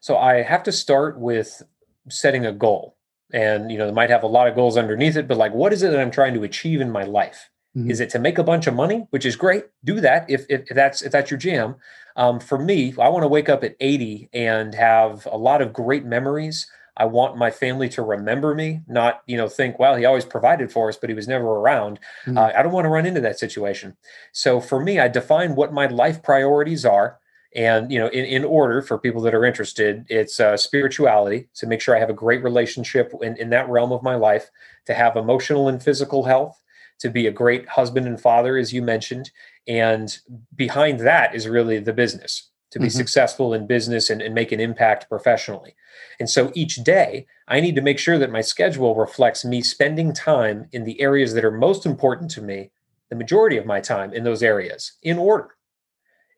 so 0.00 0.16
i 0.16 0.40
have 0.40 0.62
to 0.62 0.70
start 0.70 1.18
with 1.18 1.62
setting 2.08 2.46
a 2.46 2.52
goal 2.52 2.96
and 3.32 3.72
you 3.72 3.76
know 3.76 3.86
they 3.86 3.92
might 3.92 4.10
have 4.10 4.22
a 4.22 4.28
lot 4.28 4.46
of 4.46 4.54
goals 4.54 4.76
underneath 4.76 5.16
it 5.16 5.26
but 5.26 5.36
like 5.36 5.52
what 5.52 5.72
is 5.72 5.82
it 5.82 5.90
that 5.90 5.98
i'm 5.98 6.12
trying 6.12 6.32
to 6.32 6.44
achieve 6.44 6.80
in 6.80 6.90
my 6.90 7.02
life 7.02 7.50
Mm-hmm. 7.76 7.90
Is 7.90 8.00
it 8.00 8.10
to 8.10 8.18
make 8.18 8.36
a 8.38 8.44
bunch 8.44 8.66
of 8.66 8.74
money, 8.74 9.06
which 9.10 9.24
is 9.24 9.34
great? 9.34 9.64
Do 9.82 10.00
that 10.00 10.28
if, 10.28 10.44
if, 10.50 10.62
if 10.68 10.76
that's 10.76 11.00
if 11.00 11.10
that's 11.10 11.30
your 11.30 11.38
jam. 11.38 11.76
Um, 12.16 12.40
for 12.40 12.58
me, 12.58 12.94
I 12.98 13.08
want 13.08 13.22
to 13.22 13.28
wake 13.28 13.48
up 13.48 13.64
at 13.64 13.76
80 13.80 14.28
and 14.32 14.74
have 14.74 15.26
a 15.30 15.36
lot 15.36 15.62
of 15.62 15.72
great 15.72 16.04
memories. 16.04 16.66
I 16.96 17.06
want 17.06 17.38
my 17.38 17.50
family 17.50 17.88
to 17.90 18.02
remember 18.02 18.54
me, 18.54 18.82
not 18.86 19.22
you 19.26 19.36
know 19.36 19.48
think, 19.48 19.78
well, 19.78 19.96
he 19.96 20.04
always 20.04 20.26
provided 20.26 20.70
for 20.70 20.88
us, 20.88 20.96
but 20.96 21.08
he 21.08 21.16
was 21.16 21.26
never 21.26 21.46
around. 21.46 21.98
Mm-hmm. 22.26 22.36
Uh, 22.36 22.50
I 22.54 22.62
don't 22.62 22.72
want 22.72 22.84
to 22.84 22.90
run 22.90 23.06
into 23.06 23.20
that 23.22 23.38
situation. 23.38 23.96
So 24.32 24.60
for 24.60 24.78
me, 24.78 25.00
I 25.00 25.08
define 25.08 25.54
what 25.54 25.72
my 25.72 25.86
life 25.86 26.22
priorities 26.22 26.84
are, 26.84 27.18
and 27.54 27.90
you 27.90 27.98
know, 27.98 28.08
in, 28.08 28.24
in 28.26 28.44
order 28.44 28.82
for 28.82 28.98
people 28.98 29.22
that 29.22 29.34
are 29.34 29.44
interested, 29.44 30.04
it's 30.08 30.38
uh, 30.38 30.56
spirituality 30.56 31.48
to 31.54 31.66
make 31.66 31.80
sure 31.80 31.96
I 31.96 32.00
have 32.00 32.10
a 32.10 32.14
great 32.14 32.42
relationship 32.42 33.12
in, 33.22 33.36
in 33.36 33.50
that 33.50 33.68
realm 33.68 33.92
of 33.92 34.02
my 34.02 34.14
life, 34.14 34.50
to 34.86 34.94
have 34.94 35.16
emotional 35.16 35.68
and 35.68 35.82
physical 35.82 36.24
health, 36.24 36.61
to 37.02 37.10
be 37.10 37.26
a 37.26 37.32
great 37.32 37.68
husband 37.68 38.06
and 38.06 38.20
father, 38.20 38.56
as 38.56 38.72
you 38.72 38.80
mentioned. 38.80 39.30
And 39.66 40.16
behind 40.54 41.00
that 41.00 41.34
is 41.34 41.48
really 41.48 41.78
the 41.78 41.92
business 41.92 42.50
to 42.70 42.78
be 42.78 42.86
mm-hmm. 42.86 42.96
successful 42.96 43.52
in 43.52 43.66
business 43.66 44.08
and, 44.08 44.22
and, 44.22 44.34
make 44.34 44.50
an 44.50 44.60
impact 44.60 45.08
professionally. 45.08 45.74
And 46.18 46.30
so 46.30 46.50
each 46.54 46.76
day, 46.76 47.26
I 47.46 47.60
need 47.60 47.74
to 47.74 47.82
make 47.82 47.98
sure 47.98 48.18
that 48.18 48.32
my 48.32 48.40
schedule 48.40 48.94
reflects 48.94 49.44
me 49.44 49.60
spending 49.60 50.14
time 50.14 50.68
in 50.72 50.84
the 50.84 50.98
areas 51.00 51.34
that 51.34 51.44
are 51.44 51.50
most 51.50 51.84
important 51.84 52.30
to 52.30 52.40
me, 52.40 52.70
the 53.10 53.16
majority 53.16 53.58
of 53.58 53.66
my 53.66 53.80
time 53.80 54.14
in 54.14 54.24
those 54.24 54.42
areas 54.42 54.92
in 55.02 55.18
order. 55.18 55.50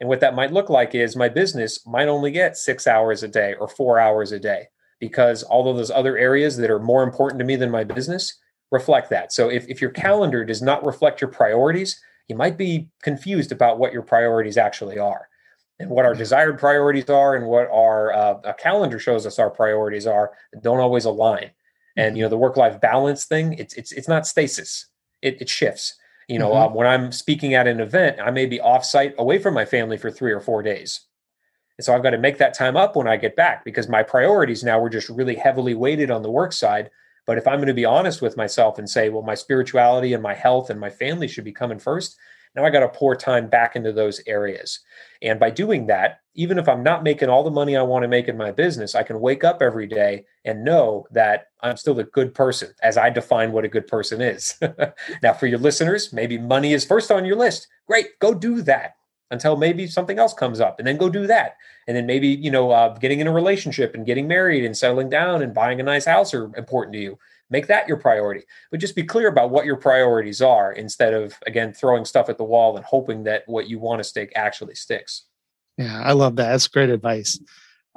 And 0.00 0.08
what 0.08 0.20
that 0.20 0.34
might 0.34 0.52
look 0.52 0.68
like 0.68 0.94
is 0.94 1.14
my 1.14 1.28
business 1.28 1.86
might 1.86 2.08
only 2.08 2.32
get 2.32 2.56
six 2.56 2.86
hours 2.88 3.22
a 3.22 3.28
day 3.28 3.54
or 3.60 3.68
four 3.68 4.00
hours 4.00 4.32
a 4.32 4.40
day 4.40 4.68
because 4.98 5.44
all 5.44 5.70
of 5.70 5.76
those 5.76 5.90
other 5.90 6.18
areas 6.18 6.56
that 6.56 6.70
are 6.70 6.80
more 6.80 7.04
important 7.04 7.38
to 7.38 7.44
me 7.44 7.54
than 7.54 7.70
my 7.70 7.84
business 7.84 8.38
reflect 8.74 9.08
that. 9.10 9.32
So 9.32 9.48
if, 9.48 9.66
if 9.68 9.80
your 9.80 9.90
calendar 9.90 10.44
does 10.44 10.60
not 10.60 10.84
reflect 10.84 11.20
your 11.20 11.30
priorities, 11.30 11.98
you 12.28 12.36
might 12.36 12.58
be 12.58 12.88
confused 13.02 13.52
about 13.52 13.78
what 13.78 13.92
your 13.92 14.02
priorities 14.02 14.58
actually 14.58 14.98
are 14.98 15.28
and 15.78 15.90
what 15.90 16.04
our 16.04 16.14
desired 16.14 16.58
priorities 16.58 17.08
are 17.08 17.34
and 17.34 17.46
what 17.46 17.68
our 17.70 18.12
uh, 18.12 18.40
a 18.44 18.54
calendar 18.54 18.98
shows 18.98 19.26
us 19.26 19.38
our 19.38 19.50
priorities 19.50 20.06
are 20.06 20.32
don't 20.62 20.80
always 20.80 21.04
align. 21.04 21.50
And 21.96 22.16
you 22.16 22.24
know 22.24 22.28
the 22.28 22.38
work 22.38 22.56
life 22.56 22.80
balance 22.80 23.24
thing, 23.24 23.54
it's 23.54 23.74
it's 23.74 23.92
it's 23.92 24.08
not 24.08 24.26
stasis. 24.26 24.86
It, 25.22 25.40
it 25.40 25.48
shifts. 25.48 25.94
You 26.28 26.38
know, 26.38 26.50
mm-hmm. 26.50 26.68
um, 26.68 26.74
when 26.74 26.86
I'm 26.86 27.12
speaking 27.12 27.54
at 27.54 27.66
an 27.66 27.80
event, 27.80 28.18
I 28.20 28.30
may 28.30 28.46
be 28.46 28.58
offsite 28.58 29.14
away 29.16 29.38
from 29.38 29.54
my 29.54 29.64
family 29.64 29.96
for 29.96 30.10
three 30.10 30.32
or 30.32 30.40
four 30.40 30.62
days. 30.62 31.00
And 31.78 31.84
so 31.84 31.94
I've 31.94 32.02
got 32.02 32.10
to 32.10 32.18
make 32.18 32.38
that 32.38 32.54
time 32.54 32.76
up 32.76 32.96
when 32.96 33.08
I 33.08 33.16
get 33.16 33.36
back 33.36 33.64
because 33.64 33.88
my 33.88 34.02
priorities 34.02 34.64
now 34.64 34.78
were 34.78 34.90
just 34.90 35.08
really 35.08 35.34
heavily 35.34 35.74
weighted 35.74 36.10
on 36.10 36.22
the 36.22 36.30
work 36.30 36.52
side. 36.52 36.90
But 37.26 37.38
if 37.38 37.46
I'm 37.46 37.56
going 37.56 37.68
to 37.68 37.74
be 37.74 37.84
honest 37.84 38.20
with 38.22 38.36
myself 38.36 38.78
and 38.78 38.88
say, 38.88 39.08
well, 39.08 39.22
my 39.22 39.34
spirituality 39.34 40.12
and 40.12 40.22
my 40.22 40.34
health 40.34 40.70
and 40.70 40.78
my 40.78 40.90
family 40.90 41.28
should 41.28 41.44
be 41.44 41.52
coming 41.52 41.78
first, 41.78 42.16
now 42.54 42.64
I 42.64 42.70
got 42.70 42.80
to 42.80 42.88
pour 42.88 43.16
time 43.16 43.48
back 43.48 43.74
into 43.74 43.92
those 43.92 44.20
areas. 44.26 44.80
And 45.22 45.40
by 45.40 45.50
doing 45.50 45.86
that, 45.86 46.20
even 46.34 46.58
if 46.58 46.68
I'm 46.68 46.82
not 46.84 47.02
making 47.02 47.28
all 47.28 47.42
the 47.42 47.50
money 47.50 47.76
I 47.76 47.82
want 47.82 48.02
to 48.04 48.08
make 48.08 48.28
in 48.28 48.36
my 48.36 48.52
business, 48.52 48.94
I 48.94 49.02
can 49.02 49.20
wake 49.20 49.42
up 49.42 49.60
every 49.60 49.86
day 49.86 50.24
and 50.44 50.64
know 50.64 51.06
that 51.10 51.48
I'm 51.60 51.76
still 51.76 51.98
a 51.98 52.04
good 52.04 52.34
person 52.34 52.72
as 52.82 52.96
I 52.96 53.10
define 53.10 53.52
what 53.52 53.64
a 53.64 53.68
good 53.68 53.86
person 53.86 54.20
is. 54.20 54.56
now, 55.22 55.32
for 55.32 55.46
your 55.46 55.58
listeners, 55.58 56.12
maybe 56.12 56.38
money 56.38 56.74
is 56.74 56.84
first 56.84 57.10
on 57.10 57.24
your 57.24 57.36
list. 57.36 57.66
Great, 57.88 58.18
go 58.20 58.34
do 58.34 58.62
that 58.62 58.94
until 59.30 59.56
maybe 59.56 59.86
something 59.86 60.18
else 60.18 60.34
comes 60.34 60.60
up 60.60 60.78
and 60.78 60.86
then 60.86 60.96
go 60.96 61.08
do 61.08 61.26
that. 61.26 61.56
And 61.86 61.96
then 61.96 62.06
maybe 62.06 62.28
you 62.28 62.50
know 62.50 62.70
uh, 62.70 62.96
getting 62.98 63.20
in 63.20 63.26
a 63.26 63.32
relationship 63.32 63.94
and 63.94 64.06
getting 64.06 64.28
married 64.28 64.64
and 64.64 64.76
settling 64.76 65.10
down 65.10 65.42
and 65.42 65.54
buying 65.54 65.80
a 65.80 65.82
nice 65.82 66.04
house 66.04 66.34
are 66.34 66.54
important 66.56 66.94
to 66.94 67.00
you. 67.00 67.18
Make 67.50 67.66
that 67.66 67.86
your 67.86 67.98
priority. 67.98 68.44
But 68.70 68.80
just 68.80 68.96
be 68.96 69.02
clear 69.02 69.28
about 69.28 69.50
what 69.50 69.66
your 69.66 69.76
priorities 69.76 70.40
are 70.40 70.72
instead 70.72 71.14
of 71.14 71.34
again 71.46 71.72
throwing 71.72 72.04
stuff 72.04 72.28
at 72.28 72.38
the 72.38 72.44
wall 72.44 72.76
and 72.76 72.84
hoping 72.84 73.24
that 73.24 73.44
what 73.46 73.68
you 73.68 73.78
want 73.78 74.00
to 74.00 74.04
stick 74.04 74.32
actually 74.34 74.74
sticks. 74.74 75.24
Yeah 75.76 76.00
i 76.02 76.12
love 76.12 76.36
that. 76.36 76.50
That's 76.50 76.68
great 76.68 76.90
advice. 76.90 77.38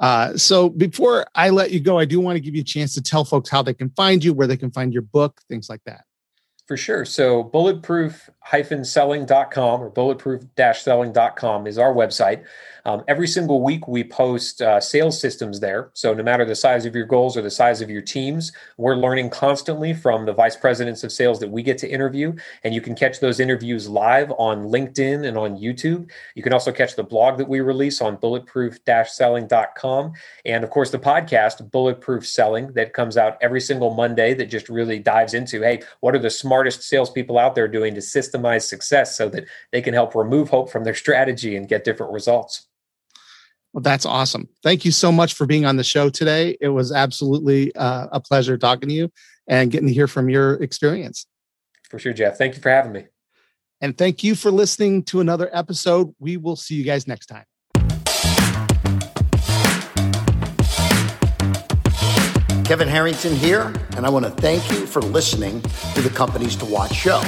Uh, 0.00 0.36
so 0.36 0.68
before 0.68 1.26
i 1.34 1.50
let 1.50 1.72
you 1.72 1.80
go 1.80 1.98
i 1.98 2.04
do 2.04 2.20
want 2.20 2.36
to 2.36 2.40
give 2.40 2.54
you 2.54 2.60
a 2.60 2.64
chance 2.64 2.94
to 2.94 3.02
tell 3.02 3.24
folks 3.24 3.50
how 3.50 3.62
they 3.62 3.74
can 3.74 3.90
find 3.90 4.22
you 4.22 4.32
where 4.32 4.46
they 4.46 4.56
can 4.56 4.70
find 4.70 4.92
your 4.92 5.02
book 5.02 5.40
things 5.48 5.68
like 5.68 5.82
that. 5.86 6.04
For 6.68 6.76
sure. 6.76 7.06
So 7.06 7.44
bulletproof-selling.com 8.50 9.82
or 9.82 9.90
bulletproof-selling.com 9.90 11.66
is 11.66 11.78
our 11.78 11.92
website. 11.92 12.44
Um, 12.84 13.04
every 13.06 13.28
single 13.28 13.62
week, 13.62 13.86
we 13.86 14.02
post 14.02 14.62
uh, 14.62 14.80
sales 14.80 15.20
systems 15.20 15.60
there. 15.60 15.90
So, 15.92 16.14
no 16.14 16.22
matter 16.22 16.46
the 16.46 16.54
size 16.54 16.86
of 16.86 16.94
your 16.94 17.04
goals 17.04 17.36
or 17.36 17.42
the 17.42 17.50
size 17.50 17.82
of 17.82 17.90
your 17.90 18.00
teams, 18.00 18.50
we're 18.78 18.96
learning 18.96 19.28
constantly 19.28 19.92
from 19.92 20.24
the 20.24 20.32
vice 20.32 20.56
presidents 20.56 21.04
of 21.04 21.12
sales 21.12 21.38
that 21.40 21.50
we 21.50 21.62
get 21.62 21.76
to 21.78 21.88
interview. 21.88 22.34
And 22.64 22.74
you 22.74 22.80
can 22.80 22.94
catch 22.94 23.20
those 23.20 23.40
interviews 23.40 23.90
live 23.90 24.32
on 24.38 24.68
LinkedIn 24.68 25.26
and 25.26 25.36
on 25.36 25.58
YouTube. 25.58 26.08
You 26.34 26.42
can 26.42 26.54
also 26.54 26.72
catch 26.72 26.96
the 26.96 27.02
blog 27.02 27.36
that 27.36 27.48
we 27.48 27.60
release 27.60 28.00
on 28.00 28.16
bulletproof 28.16 28.78
selling.com. 29.04 30.12
And 30.46 30.64
of 30.64 30.70
course, 30.70 30.90
the 30.90 30.98
podcast, 30.98 31.70
Bulletproof 31.70 32.26
Selling, 32.26 32.72
that 32.72 32.94
comes 32.94 33.18
out 33.18 33.36
every 33.42 33.60
single 33.60 33.92
Monday 33.92 34.32
that 34.32 34.46
just 34.46 34.70
really 34.70 34.98
dives 34.98 35.34
into 35.34 35.60
hey, 35.60 35.82
what 36.00 36.14
are 36.14 36.20
the 36.20 36.30
smartest 36.30 36.82
salespeople 36.82 37.38
out 37.38 37.54
there 37.54 37.68
doing 37.68 37.94
to 37.94 38.00
systemize 38.38 38.62
success 38.62 39.16
so 39.16 39.28
that 39.30 39.46
they 39.72 39.82
can 39.82 39.94
help 39.94 40.14
remove 40.14 40.48
hope 40.48 40.70
from 40.70 40.84
their 40.84 40.94
strategy 41.04 41.56
and 41.56 41.68
get 41.68 41.84
different 41.84 42.12
results? 42.12 42.66
Well, 43.72 43.82
that's 43.82 44.06
awesome. 44.06 44.48
Thank 44.62 44.84
you 44.84 44.90
so 44.90 45.12
much 45.12 45.34
for 45.34 45.46
being 45.46 45.66
on 45.66 45.76
the 45.76 45.84
show 45.84 46.08
today. 46.08 46.56
It 46.60 46.68
was 46.68 46.90
absolutely 46.90 47.74
uh, 47.76 48.08
a 48.10 48.20
pleasure 48.20 48.56
talking 48.56 48.88
to 48.88 48.94
you 48.94 49.12
and 49.46 49.70
getting 49.70 49.88
to 49.88 49.94
hear 49.94 50.06
from 50.06 50.30
your 50.30 50.54
experience. 50.54 51.26
For 51.90 51.98
sure, 51.98 52.12
Jeff. 52.12 52.36
Thank 52.38 52.54
you 52.54 52.62
for 52.62 52.70
having 52.70 52.92
me. 52.92 53.06
And 53.80 53.96
thank 53.96 54.24
you 54.24 54.34
for 54.34 54.50
listening 54.50 55.04
to 55.04 55.20
another 55.20 55.48
episode. 55.52 56.14
We 56.18 56.36
will 56.36 56.56
see 56.56 56.74
you 56.74 56.84
guys 56.84 57.06
next 57.06 57.26
time. 57.26 57.44
Kevin 62.64 62.88
Harrington 62.88 63.34
here, 63.34 63.72
and 63.96 64.04
I 64.04 64.10
want 64.10 64.26
to 64.26 64.30
thank 64.30 64.70
you 64.70 64.84
for 64.86 65.00
listening 65.00 65.62
to 65.94 66.02
the 66.02 66.10
Companies 66.10 66.54
to 66.56 66.66
Watch 66.66 66.94
show. 66.94 67.22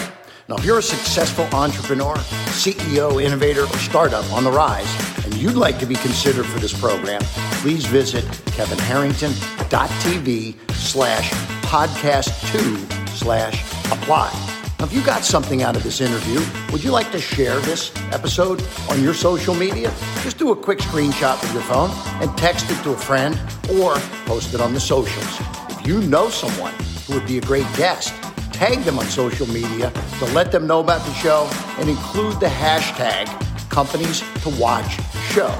Now, 0.50 0.56
if 0.56 0.64
you're 0.64 0.80
a 0.80 0.82
successful 0.82 1.44
entrepreneur, 1.52 2.16
CEO, 2.50 3.22
innovator, 3.22 3.62
or 3.62 3.78
startup 3.78 4.28
on 4.32 4.42
the 4.42 4.50
rise, 4.50 4.92
and 5.24 5.32
you'd 5.36 5.54
like 5.54 5.78
to 5.78 5.86
be 5.86 5.94
considered 5.94 6.44
for 6.44 6.58
this 6.58 6.76
program, 6.76 7.20
please 7.62 7.86
visit 7.86 8.24
kevinharrington.tv 8.56 10.74
slash 10.74 11.30
podcast 11.62 12.50
two 12.50 12.76
slash 13.14 13.62
apply. 13.92 14.32
Now, 14.80 14.86
if 14.86 14.92
you 14.92 15.04
got 15.04 15.24
something 15.24 15.62
out 15.62 15.76
of 15.76 15.84
this 15.84 16.00
interview, 16.00 16.40
would 16.72 16.82
you 16.82 16.90
like 16.90 17.12
to 17.12 17.20
share 17.20 17.60
this 17.60 17.92
episode 18.10 18.60
on 18.88 19.04
your 19.04 19.14
social 19.14 19.54
media? 19.54 19.94
Just 20.22 20.36
do 20.36 20.50
a 20.50 20.56
quick 20.56 20.80
screenshot 20.80 21.40
with 21.40 21.52
your 21.52 21.62
phone 21.62 21.92
and 22.20 22.36
text 22.36 22.68
it 22.72 22.82
to 22.82 22.90
a 22.90 22.96
friend 22.96 23.38
or 23.78 23.94
post 24.26 24.52
it 24.52 24.60
on 24.60 24.74
the 24.74 24.80
socials. 24.80 25.40
If 25.70 25.86
you 25.86 26.00
know 26.00 26.28
someone 26.28 26.74
who 27.06 27.14
would 27.14 27.28
be 27.28 27.38
a 27.38 27.40
great 27.40 27.72
guest, 27.76 28.12
tag 28.60 28.80
them 28.80 28.98
on 28.98 29.06
social 29.06 29.46
media 29.46 29.90
to 30.18 30.26
let 30.34 30.52
them 30.52 30.66
know 30.66 30.80
about 30.80 31.02
the 31.06 31.14
show 31.14 31.48
and 31.78 31.88
include 31.88 32.38
the 32.40 32.46
hashtag 32.46 33.24
companies 33.70 34.20
to 34.42 34.50
watch 34.60 34.98
show. 35.32 35.50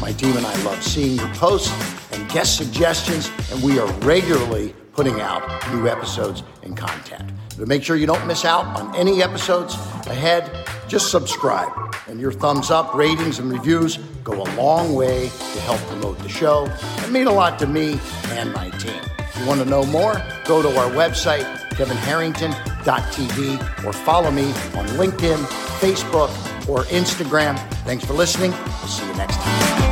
My 0.00 0.10
team 0.10 0.36
and 0.36 0.44
I 0.44 0.56
love 0.64 0.82
seeing 0.82 1.18
your 1.18 1.28
posts 1.34 1.72
and 2.12 2.28
guest 2.28 2.56
suggestions, 2.56 3.30
and 3.52 3.62
we 3.62 3.78
are 3.78 3.86
regularly 4.00 4.74
putting 4.92 5.20
out 5.20 5.40
new 5.72 5.86
episodes 5.86 6.42
and 6.64 6.76
content. 6.76 7.30
To 7.50 7.64
make 7.64 7.84
sure 7.84 7.94
you 7.94 8.08
don't 8.08 8.26
miss 8.26 8.44
out 8.44 8.64
on 8.76 8.92
any 8.96 9.22
episodes 9.22 9.74
ahead, 10.08 10.50
just 10.88 11.12
subscribe. 11.12 11.70
And 12.08 12.18
your 12.18 12.32
thumbs 12.32 12.72
up, 12.72 12.92
ratings, 12.92 13.38
and 13.38 13.52
reviews 13.52 13.98
go 14.24 14.32
a 14.32 14.48
long 14.56 14.96
way 14.96 15.28
to 15.28 15.60
help 15.60 15.78
promote 15.82 16.18
the 16.18 16.28
show 16.28 16.66
and 16.66 17.12
mean 17.12 17.28
a 17.28 17.32
lot 17.32 17.56
to 17.60 17.68
me 17.68 18.00
and 18.30 18.52
my 18.52 18.68
team. 18.70 19.00
If 19.20 19.38
you 19.38 19.46
want 19.46 19.60
to 19.60 19.66
know 19.66 19.84
more, 19.84 20.20
go 20.44 20.60
to 20.60 20.76
our 20.76 20.90
website, 20.90 21.46
kevinharrington.tv, 21.78 23.84
or 23.84 23.92
follow 23.92 24.30
me 24.30 24.46
on 24.74 24.86
LinkedIn, 24.98 25.38
Facebook, 25.80 26.30
or 26.68 26.84
Instagram. 26.84 27.58
Thanks 27.84 28.04
for 28.04 28.14
listening. 28.14 28.50
We'll 28.50 28.88
see 28.88 29.06
you 29.06 29.14
next 29.14 29.36
time. 29.36 29.87